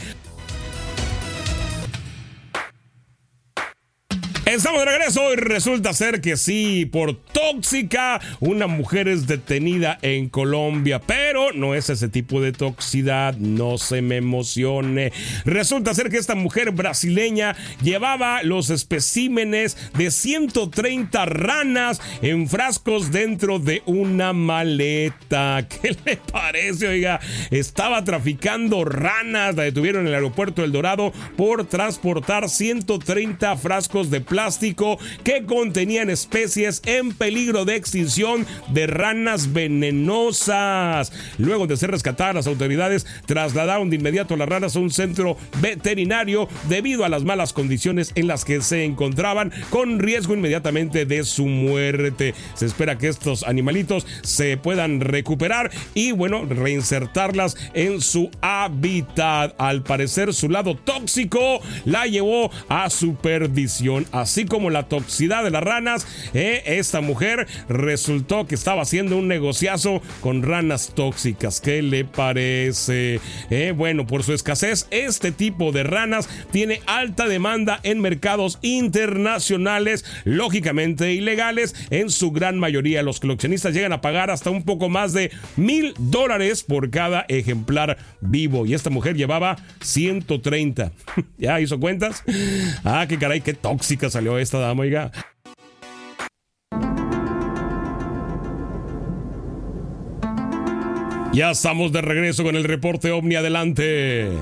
Estamos 4.48 4.80
de 4.80 4.87
regreso 4.87 5.30
y 5.34 5.37
resulta 5.37 5.92
ser 5.92 6.22
que 6.22 6.38
sí, 6.38 6.87
por 6.87 7.14
tóxica, 7.14 8.18
una 8.40 8.66
mujer 8.66 9.06
es 9.06 9.26
detenida 9.26 9.98
en 10.00 10.30
Colombia, 10.30 11.02
pero 11.04 11.52
no 11.52 11.74
es 11.74 11.90
ese 11.90 12.08
tipo 12.08 12.40
de 12.40 12.52
toxicidad, 12.52 13.37
no 13.37 13.76
se 13.76 14.00
me 14.00 14.16
emocione. 14.16 15.12
Resulta 15.44 15.92
ser 15.92 16.08
que 16.08 16.16
esta 16.16 16.34
mujer 16.34 16.70
brasileña 16.70 17.56
llevaba 17.82 18.42
los 18.42 18.70
especímenes 18.70 19.76
de 19.98 20.11
130 20.11 21.26
ranas 21.26 22.00
en 22.22 22.48
frascos 22.48 23.12
dentro 23.12 23.58
de 23.58 23.82
una 23.84 24.32
maleta. 24.32 25.66
¿Qué 25.68 25.94
le 26.06 26.16
parece? 26.16 26.88
Oiga, 26.88 27.20
estaba 27.50 28.02
traficando 28.02 28.87
ranas, 28.87 29.56
la 29.56 29.64
detuvieron 29.64 30.02
en 30.02 30.08
el 30.08 30.14
aeropuerto 30.14 30.64
El 30.64 30.72
Dorado 30.72 31.12
por 31.37 31.66
transportar 31.66 32.48
130 32.48 33.54
frascos 33.58 34.11
de 34.11 34.22
plástico 34.22 34.38
plástico 34.38 35.01
que 35.24 35.44
contenían 35.46 36.11
especies 36.11 36.81
en 36.87 37.12
peligro 37.12 37.64
de 37.64 37.74
extinción 37.74 38.46
de 38.68 38.87
ranas 38.87 39.53
venenosas. 39.53 41.12
Luego 41.38 41.66
de 41.66 41.77
ser 41.77 41.90
rescatadas, 41.90 42.37
las 42.37 42.46
autoridades 42.46 43.05
trasladaron 43.27 43.90
de 43.90 43.96
inmediato 43.96 44.37
las 44.37 44.48
ranas 44.48 44.77
a 44.77 44.79
un 44.79 44.92
centro 44.92 45.37
veterinario 45.61 46.48
debido 46.68 47.05
a 47.05 47.09
las 47.09 47.24
malas 47.24 47.53
condiciones 47.53 48.12
en 48.14 48.29
las 48.29 48.44
que 48.44 48.61
se 48.61 48.85
encontraban, 48.85 49.53
con 49.70 49.98
riesgo 49.98 50.35
inmediatamente 50.35 51.05
de 51.05 51.24
su 51.24 51.46
muerte. 51.46 52.33
Se 52.55 52.66
espera 52.66 52.96
que 52.96 53.09
estos 53.09 53.42
animalitos 53.42 54.07
se 54.22 54.57
puedan 54.57 55.01
recuperar 55.01 55.72
y, 55.94 56.12
bueno, 56.12 56.44
reinsertarlas 56.44 57.57
en 57.74 58.01
su 58.01 58.31
hábitat. 58.40 59.57
Al 59.59 59.83
parecer, 59.83 60.33
su 60.33 60.48
lado 60.48 60.77
tóxico 60.77 61.61
la 61.85 62.07
llevó 62.07 62.53
a 62.68 62.88
su 62.88 63.16
perdición, 63.16 64.07
así 64.28 64.44
como 64.44 64.68
la 64.68 64.88
toxicidad 64.88 65.42
de 65.42 65.50
las 65.50 65.62
ranas. 65.62 66.06
Eh, 66.34 66.62
esta 66.66 67.00
mujer 67.00 67.46
resultó 67.70 68.46
que 68.46 68.54
estaba 68.54 68.82
haciendo 68.82 69.16
un 69.16 69.26
negociazo 69.26 70.02
con 70.20 70.42
ranas 70.42 70.92
tóxicas. 70.94 71.62
¿Qué 71.62 71.80
le 71.80 72.04
parece? 72.04 73.20
Eh, 73.48 73.72
bueno, 73.74 74.06
por 74.06 74.22
su 74.24 74.34
escasez, 74.34 74.86
este 74.90 75.32
tipo 75.32 75.72
de 75.72 75.82
ranas 75.82 76.28
tiene 76.50 76.82
alta 76.84 77.26
demanda 77.26 77.80
en 77.84 78.00
mercados 78.02 78.58
internacionales, 78.60 80.04
lógicamente 80.24 81.14
ilegales. 81.14 81.74
En 81.88 82.10
su 82.10 82.30
gran 82.30 82.58
mayoría, 82.58 83.02
los 83.02 83.20
coleccionistas 83.20 83.72
llegan 83.72 83.94
a 83.94 84.02
pagar 84.02 84.30
hasta 84.30 84.50
un 84.50 84.62
poco 84.62 84.90
más 84.90 85.14
de 85.14 85.30
mil 85.56 85.94
dólares 85.98 86.64
por 86.64 86.90
cada 86.90 87.24
ejemplar 87.28 87.96
vivo. 88.20 88.66
Y 88.66 88.74
esta 88.74 88.90
mujer 88.90 89.16
llevaba 89.16 89.56
130. 89.80 90.92
¿Ya 91.38 91.60
hizo 91.62 91.80
cuentas? 91.80 92.22
Ah, 92.84 93.06
qué 93.08 93.16
caray, 93.16 93.40
qué 93.40 93.54
tóxica 93.54 94.10
salió 94.18 94.37
esta 94.37 94.59
dama, 94.59 94.83
oiga. 94.83 95.12
Ya 101.33 101.52
estamos 101.52 101.92
de 101.92 102.00
regreso 102.00 102.42
con 102.42 102.57
el 102.57 102.64
reporte 102.64 103.12
OVNI 103.12 103.37
adelante. 103.37 104.33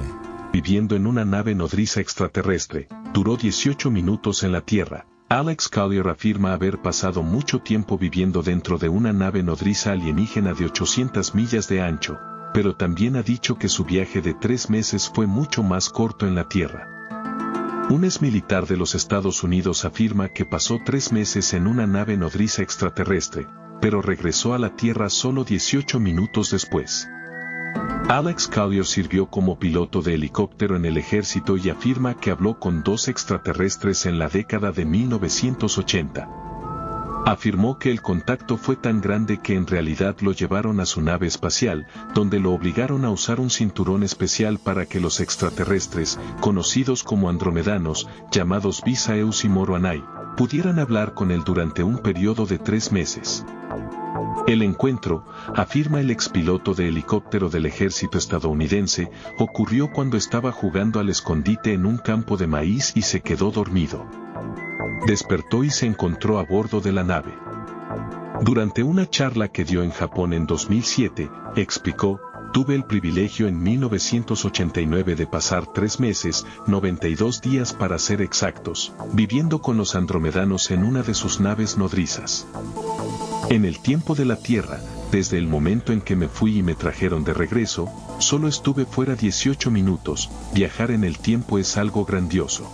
Viviendo 0.51 0.97
en 0.97 1.07
una 1.07 1.27
nave 1.27 1.55
nodriza 1.55 2.01
extraterrestre, 2.01 2.89
duró 3.13 3.37
18 3.37 3.91
minutos 3.91 4.45
en 4.45 4.53
la 4.53 4.63
Tierra. 4.63 5.05
Alex 5.29 5.69
Collier 5.69 6.09
afirma 6.09 6.55
haber 6.55 6.81
pasado 6.81 7.23
mucho 7.23 7.59
tiempo 7.59 7.99
viviendo 7.99 8.43
dentro 8.43 8.79
de 8.79 8.89
una 8.89 9.13
nave 9.13 9.43
nodriza 9.43 9.93
alienígena 9.93 10.55
de 10.55 10.65
800 10.65 11.35
millas 11.35 11.69
de 11.69 11.83
ancho, 11.83 12.19
pero 12.55 12.77
también 12.77 13.17
ha 13.17 13.23
dicho 13.23 13.59
que 13.59 13.69
su 13.69 13.85
viaje 13.85 14.23
de 14.23 14.33
tres 14.33 14.71
meses 14.71 15.11
fue 15.15 15.27
mucho 15.27 15.63
más 15.63 15.91
corto 15.91 16.27
en 16.27 16.35
la 16.35 16.49
Tierra. 16.49 16.97
Un 17.89 18.05
ex 18.05 18.21
militar 18.21 18.67
de 18.67 18.77
los 18.77 18.97
Estados 18.97 19.45
Unidos 19.45 19.85
afirma 19.85 20.29
que 20.29 20.45
pasó 20.45 20.81
tres 20.85 21.13
meses 21.13 21.55
en 21.55 21.69
una 21.69 21.87
nave 21.87 22.17
nodriza 22.17 22.63
extraterrestre, 22.63 23.47
pero 23.81 24.03
regresó 24.03 24.55
a 24.55 24.59
la 24.59 24.75
Tierra 24.75 25.09
solo 25.09 25.45
18 25.45 26.01
minutos 26.01 26.51
después. 26.51 27.09
Alex 28.09 28.49
Collier 28.49 28.85
sirvió 28.85 29.27
como 29.27 29.61
piloto 29.61 30.03
de 30.03 30.15
helicóptero 30.15 30.75
en 30.75 30.85
el 30.85 30.97
ejército 30.97 31.57
y 31.57 31.71
afirma 31.71 32.15
que 32.15 32.33
habló 32.33 32.59
con 32.59 32.83
dos 32.83 33.07
extraterrestres 33.07 34.05
en 34.07 34.19
la 34.19 34.29
década 34.29 34.73
de 34.73 34.85
1980. 34.85 36.46
Afirmó 37.27 37.81
que 37.81 37.91
el 37.91 38.03
contacto 38.03 38.57
fue 38.57 38.77
tan 38.77 39.01
grande 39.01 39.39
que 39.39 39.57
en 39.57 39.67
realidad 39.67 40.15
lo 40.21 40.31
llevaron 40.31 40.79
a 40.79 40.87
su 40.87 41.03
nave 41.03 41.27
espacial, 41.27 41.89
donde 42.15 42.39
lo 42.39 42.53
obligaron 42.53 43.05
a 43.05 43.11
usar 43.11 43.41
un 43.41 43.51
cinturón 43.51 44.05
especial 44.05 44.61
para 44.61 44.87
que 44.87 45.01
los 45.01 45.19
extraterrestres, 45.19 46.21
conocidos 46.41 47.03
como 47.03 47.29
andromedanos, 47.29 48.09
llamados 48.31 48.81
Visaeus 48.85 49.45
y 49.45 49.49
Moroanai, 49.49 50.05
pudieran 50.37 50.79
hablar 50.79 51.15
con 51.15 51.33
él 51.33 51.43
durante 51.45 51.83
un 51.83 51.99
periodo 51.99 52.47
de 52.47 52.61
tres 52.61 52.93
meses. 52.93 53.45
El 54.47 54.63
encuentro, 54.63 55.25
afirma 55.53 55.99
el 55.99 56.13
expiloto 56.13 56.75
de 56.75 56.87
helicóptero 56.87 57.49
del 57.49 57.67
ejército 57.67 58.19
estadounidense, 58.19 59.11
ocurrió 59.37 59.91
cuando 59.91 60.17
estaba 60.17 60.53
jugando 60.53 61.01
al 61.01 61.09
escondite 61.09 61.73
en 61.73 61.87
un 61.87 61.99
campo 61.99 62.37
de 62.37 62.47
maíz 62.47 62.93
y 62.95 63.03
se 63.03 63.21
quedó 63.21 63.51
dormido. 63.51 64.26
Despertó 65.07 65.65
y 65.65 65.71
se 65.71 65.87
encontró 65.87 66.39
a 66.39 66.45
bordo 66.45 66.81
de 66.81 66.93
la 66.93 67.05
nave. 67.05 67.33
Durante 68.43 68.83
una 68.83 69.09
charla 69.09 69.49
que 69.49 69.65
dio 69.65 69.83
en 69.83 69.91
Japón 69.91 70.33
en 70.33 70.47
2007, 70.47 71.31
explicó, 71.57 72.21
tuve 72.53 72.75
el 72.75 72.85
privilegio 72.85 73.49
en 73.49 73.63
1989 73.63 75.15
de 75.15 75.27
pasar 75.27 75.73
tres 75.73 76.01
meses, 76.01 76.47
92 76.67 77.41
días 77.41 77.73
para 77.73 77.99
ser 77.99 78.21
exactos, 78.21 78.93
viviendo 79.13 79.61
con 79.61 79.77
los 79.77 79.95
andromedanos 79.95 80.71
en 80.71 80.85
una 80.85 81.03
de 81.03 81.15
sus 81.15 81.41
naves 81.41 81.77
nodrizas. 81.77 82.47
En 83.49 83.65
el 83.65 83.79
tiempo 83.79 84.15
de 84.15 84.25
la 84.25 84.37
Tierra, 84.37 84.81
desde 85.13 85.39
el 85.39 85.47
momento 85.47 85.93
en 85.93 86.01
que 86.01 86.17
me 86.17 86.29
fui 86.29 86.59
y 86.59 86.63
me 86.63 86.75
trajeron 86.75 87.25
de 87.25 87.33
regreso, 87.33 87.89
solo 88.19 88.49
estuve 88.49 88.87
fuera 88.87 89.15
18 89.15 89.71
minutos, 89.71 90.31
viajar 90.53 90.91
en 90.91 91.05
el 91.05 91.19
tiempo 91.19 91.59
es 91.59 91.77
algo 91.77 92.05
grandioso. 92.05 92.71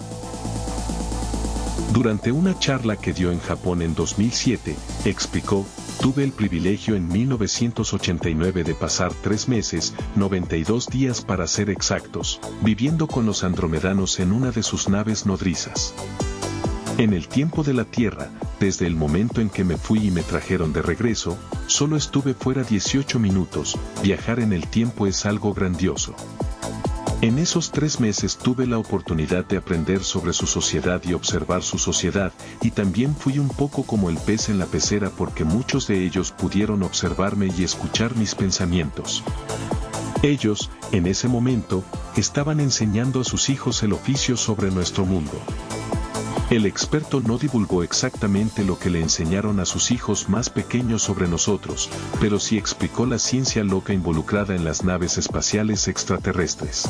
Durante 1.93 2.33
una 2.33 2.59
charla 2.59 2.97
que 2.97 3.13
dio 3.13 3.31
en 3.33 3.39
Japón 3.39 3.83
en 3.83 3.95
2007, 3.95 4.75
explicó, 5.05 5.67
tuve 6.01 6.25
el 6.25 6.33
privilegio 6.33 6.97
en 6.97 7.07
1989 7.07 8.65
de 8.65 8.75
pasar 8.75 9.13
tres 9.13 9.47
meses, 9.47 9.93
92 10.17 10.87
días 10.87 11.21
para 11.21 11.47
ser 11.47 11.69
exactos, 11.69 12.41
viviendo 12.63 13.07
con 13.07 13.27
los 13.27 13.45
andromedanos 13.45 14.21
en 14.21 14.33
una 14.33 14.53
de 14.53 14.63
sus 14.63 14.89
naves 14.89 15.27
nodrizas. 15.27 15.93
En 16.97 17.13
el 17.13 17.29
tiempo 17.29 17.63
de 17.63 17.75
la 17.75 17.85
Tierra, 17.85 18.31
desde 18.59 18.87
el 18.87 18.97
momento 18.97 19.43
en 19.43 19.51
que 19.51 19.63
me 19.63 19.77
fui 19.77 20.07
y 20.07 20.11
me 20.11 20.23
trajeron 20.23 20.73
de 20.73 20.81
regreso, 20.81 21.37
solo 21.67 21.97
estuve 21.97 22.33
fuera 22.33 22.63
18 22.63 23.19
minutos, 23.19 23.77
viajar 24.03 24.41
en 24.41 24.55
el 24.55 24.67
tiempo 24.67 25.07
es 25.07 25.27
algo 25.27 25.53
grandioso. 25.53 26.15
En 27.23 27.39
esos 27.39 27.71
tres 27.71 28.01
meses 28.01 28.37
tuve 28.37 28.67
la 28.67 28.79
oportunidad 28.79 29.45
de 29.45 29.57
aprender 29.57 30.03
sobre 30.03 30.33
su 30.33 30.49
sociedad 30.49 31.01
y 31.05 31.13
observar 31.13 31.63
su 31.63 31.79
sociedad, 31.79 32.33
y 32.63 32.73
también 32.73 33.15
fui 33.15 33.39
un 33.39 33.49
poco 33.49 33.85
como 33.85 34.11
el 34.11 34.17
pez 34.17 34.49
en 34.49 34.59
la 34.59 34.67
pecera 34.67 35.09
porque 35.09 35.45
muchos 35.45 35.87
de 35.87 36.05
ellos 36.05 36.33
pudieron 36.33 36.83
observarme 36.83 37.49
y 37.57 37.63
escuchar 37.63 38.17
mis 38.17 38.35
pensamientos. 38.35 39.23
Ellos, 40.25 40.69
en 40.91 41.07
ese 41.07 41.29
momento, 41.29 41.85
estaban 42.17 42.59
enseñando 42.59 43.21
a 43.21 43.25
sus 43.25 43.51
hijos 43.51 43.85
el 43.85 43.93
oficio 43.93 44.37
sobre 44.37 44.73
nuestro 44.73 45.07
mundo. 45.07 45.41
El 46.53 46.67
experto 46.67 47.23
no 47.23 47.39
divulgó 47.39 47.83
exactamente 47.83 48.63
lo 48.63 48.79
que 48.79 48.91
le 48.91 49.01
enseñaron 49.01 49.59
a 49.59 49.65
sus 49.65 49.91
hijos 49.91 50.29
más 50.29 50.51
pequeños 50.51 51.01
sobre 51.01 51.27
nosotros, 51.27 51.89
pero 52.21 52.39
sí 52.39 52.59
explicó 52.59 53.07
la 53.07 53.19
ciencia 53.19 53.65
loca 53.65 53.95
involucrada 53.95 54.55
en 54.55 54.63
las 54.63 54.85
naves 54.85 55.17
espaciales 55.17 55.89
extraterrestres. 55.89 56.85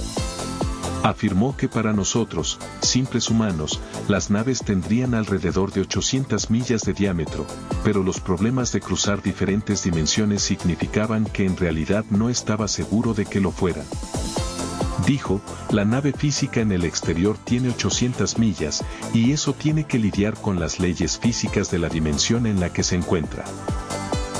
Afirmó 1.05 1.57
que 1.57 1.68
para 1.68 1.92
nosotros, 1.92 2.59
simples 2.81 3.31
humanos, 3.31 3.79
las 4.09 4.31
naves 4.31 4.64
tendrían 4.64 5.14
alrededor 5.14 5.70
de 5.70 5.83
800 5.83 6.51
millas 6.51 6.83
de 6.83 6.94
diámetro, 6.94 7.46
pero 7.85 8.03
los 8.03 8.18
problemas 8.18 8.72
de 8.72 8.81
cruzar 8.81 9.22
diferentes 9.22 9.85
dimensiones 9.85 10.42
significaban 10.42 11.25
que 11.25 11.46
en 11.46 11.57
realidad 11.57 12.05
no 12.11 12.31
estaba 12.31 12.66
seguro 12.66 13.14
de 13.14 13.27
que 13.27 13.38
lo 13.40 13.53
fueran. 13.53 13.87
Dijo, 15.07 15.41
la 15.71 15.85
nave 15.85 16.12
física 16.12 16.61
en 16.61 16.71
el 16.71 16.85
exterior 16.85 17.37
tiene 17.37 17.71
800 17.71 18.38
millas, 18.38 18.85
y 19.12 19.33
eso 19.33 19.53
tiene 19.53 19.85
que 19.85 19.99
lidiar 19.99 20.35
con 20.35 20.61
las 20.61 20.79
leyes 20.79 21.19
físicas 21.19 21.71
de 21.71 21.81
la 21.81 21.88
dimensión 21.88 22.47
en 22.47 22.61
la 22.61 22.73
que 22.73 22.85
se 22.85 22.95
encuentra. 22.95 23.45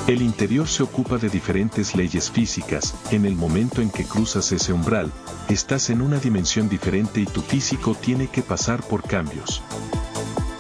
El 0.07 0.23
interior 0.23 0.69
se 0.69 0.83
ocupa 0.83 1.19
de 1.19 1.29
diferentes 1.29 1.97
leyes 1.97 2.31
físicas, 2.31 2.95
en 3.11 3.25
el 3.25 3.35
momento 3.35 3.83
en 3.83 3.91
que 3.91 4.05
cruzas 4.05 4.53
ese 4.53 4.73
umbral, 4.73 5.11
estás 5.49 5.91
en 5.91 6.01
una 6.01 6.19
dimensión 6.19 6.69
diferente 6.69 7.21
y 7.21 7.27
tu 7.27 7.41
físico 7.41 7.95
tiene 7.95 8.29
que 8.29 8.43
pasar 8.43 8.83
por 8.83 9.03
cambios. 9.03 9.63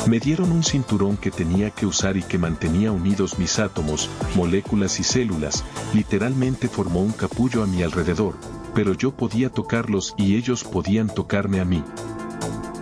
Me 0.09 0.19
dieron 0.19 0.51
un 0.51 0.65
cinturón 0.65 1.17
que 1.17 1.31
tenía 1.31 1.71
que 1.71 1.87
usar 1.87 2.17
y 2.17 2.23
que 2.25 2.38
mantenía 2.38 2.91
unidos 2.91 3.38
mis 3.38 3.61
átomos, 3.61 4.11
moléculas 4.35 4.99
y 4.99 5.05
células, 5.05 5.65
literalmente 5.95 6.69
formó 6.69 7.03
un 7.03 7.12
capullo 7.12 7.62
a 7.62 7.67
mi 7.67 7.85
alrededor, 7.85 8.35
pero 8.74 8.94
yo 8.94 9.12
podía 9.12 9.50
tocarlos 9.50 10.14
y 10.16 10.37
ellos 10.37 10.64
podían 10.64 11.08
tocarme 11.08 11.61
a 11.61 11.64
mí. 11.64 11.82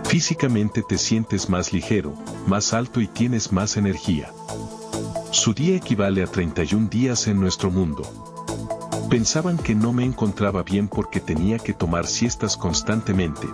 Físicamente 0.05 0.83
te 0.83 0.97
sientes 0.97 1.49
más 1.49 1.71
ligero, 1.71 2.13
más 2.45 2.73
alto 2.73 2.99
y 2.99 3.07
tienes 3.07 3.51
más 3.51 3.77
energía. 3.77 4.31
Su 5.31 5.53
día 5.53 5.77
equivale 5.77 6.21
a 6.21 6.27
31 6.27 6.89
días 6.89 7.27
en 7.27 7.39
nuestro 7.39 7.71
mundo. 7.71 8.03
Pensaban 9.09 9.57
que 9.57 9.75
no 9.75 9.93
me 9.93 10.03
encontraba 10.03 10.63
bien 10.63 10.87
porque 10.87 11.19
tenía 11.19 11.59
que 11.59 11.73
tomar 11.73 12.07
siestas 12.07 12.57
constantemente. 12.57 13.47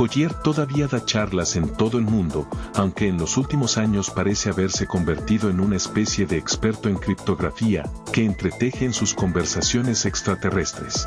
Collier 0.00 0.32
todavía 0.32 0.88
da 0.88 1.04
charlas 1.04 1.56
en 1.56 1.68
todo 1.76 1.98
el 1.98 2.06
mundo, 2.06 2.48
aunque 2.74 3.06
en 3.06 3.18
los 3.18 3.36
últimos 3.36 3.76
años 3.76 4.08
parece 4.08 4.48
haberse 4.48 4.86
convertido 4.86 5.50
en 5.50 5.60
una 5.60 5.76
especie 5.76 6.24
de 6.24 6.38
experto 6.38 6.88
en 6.88 6.96
criptografía, 6.96 7.84
que 8.10 8.24
entreteje 8.24 8.86
en 8.86 8.94
sus 8.94 9.12
conversaciones 9.12 10.06
extraterrestres. 10.06 11.06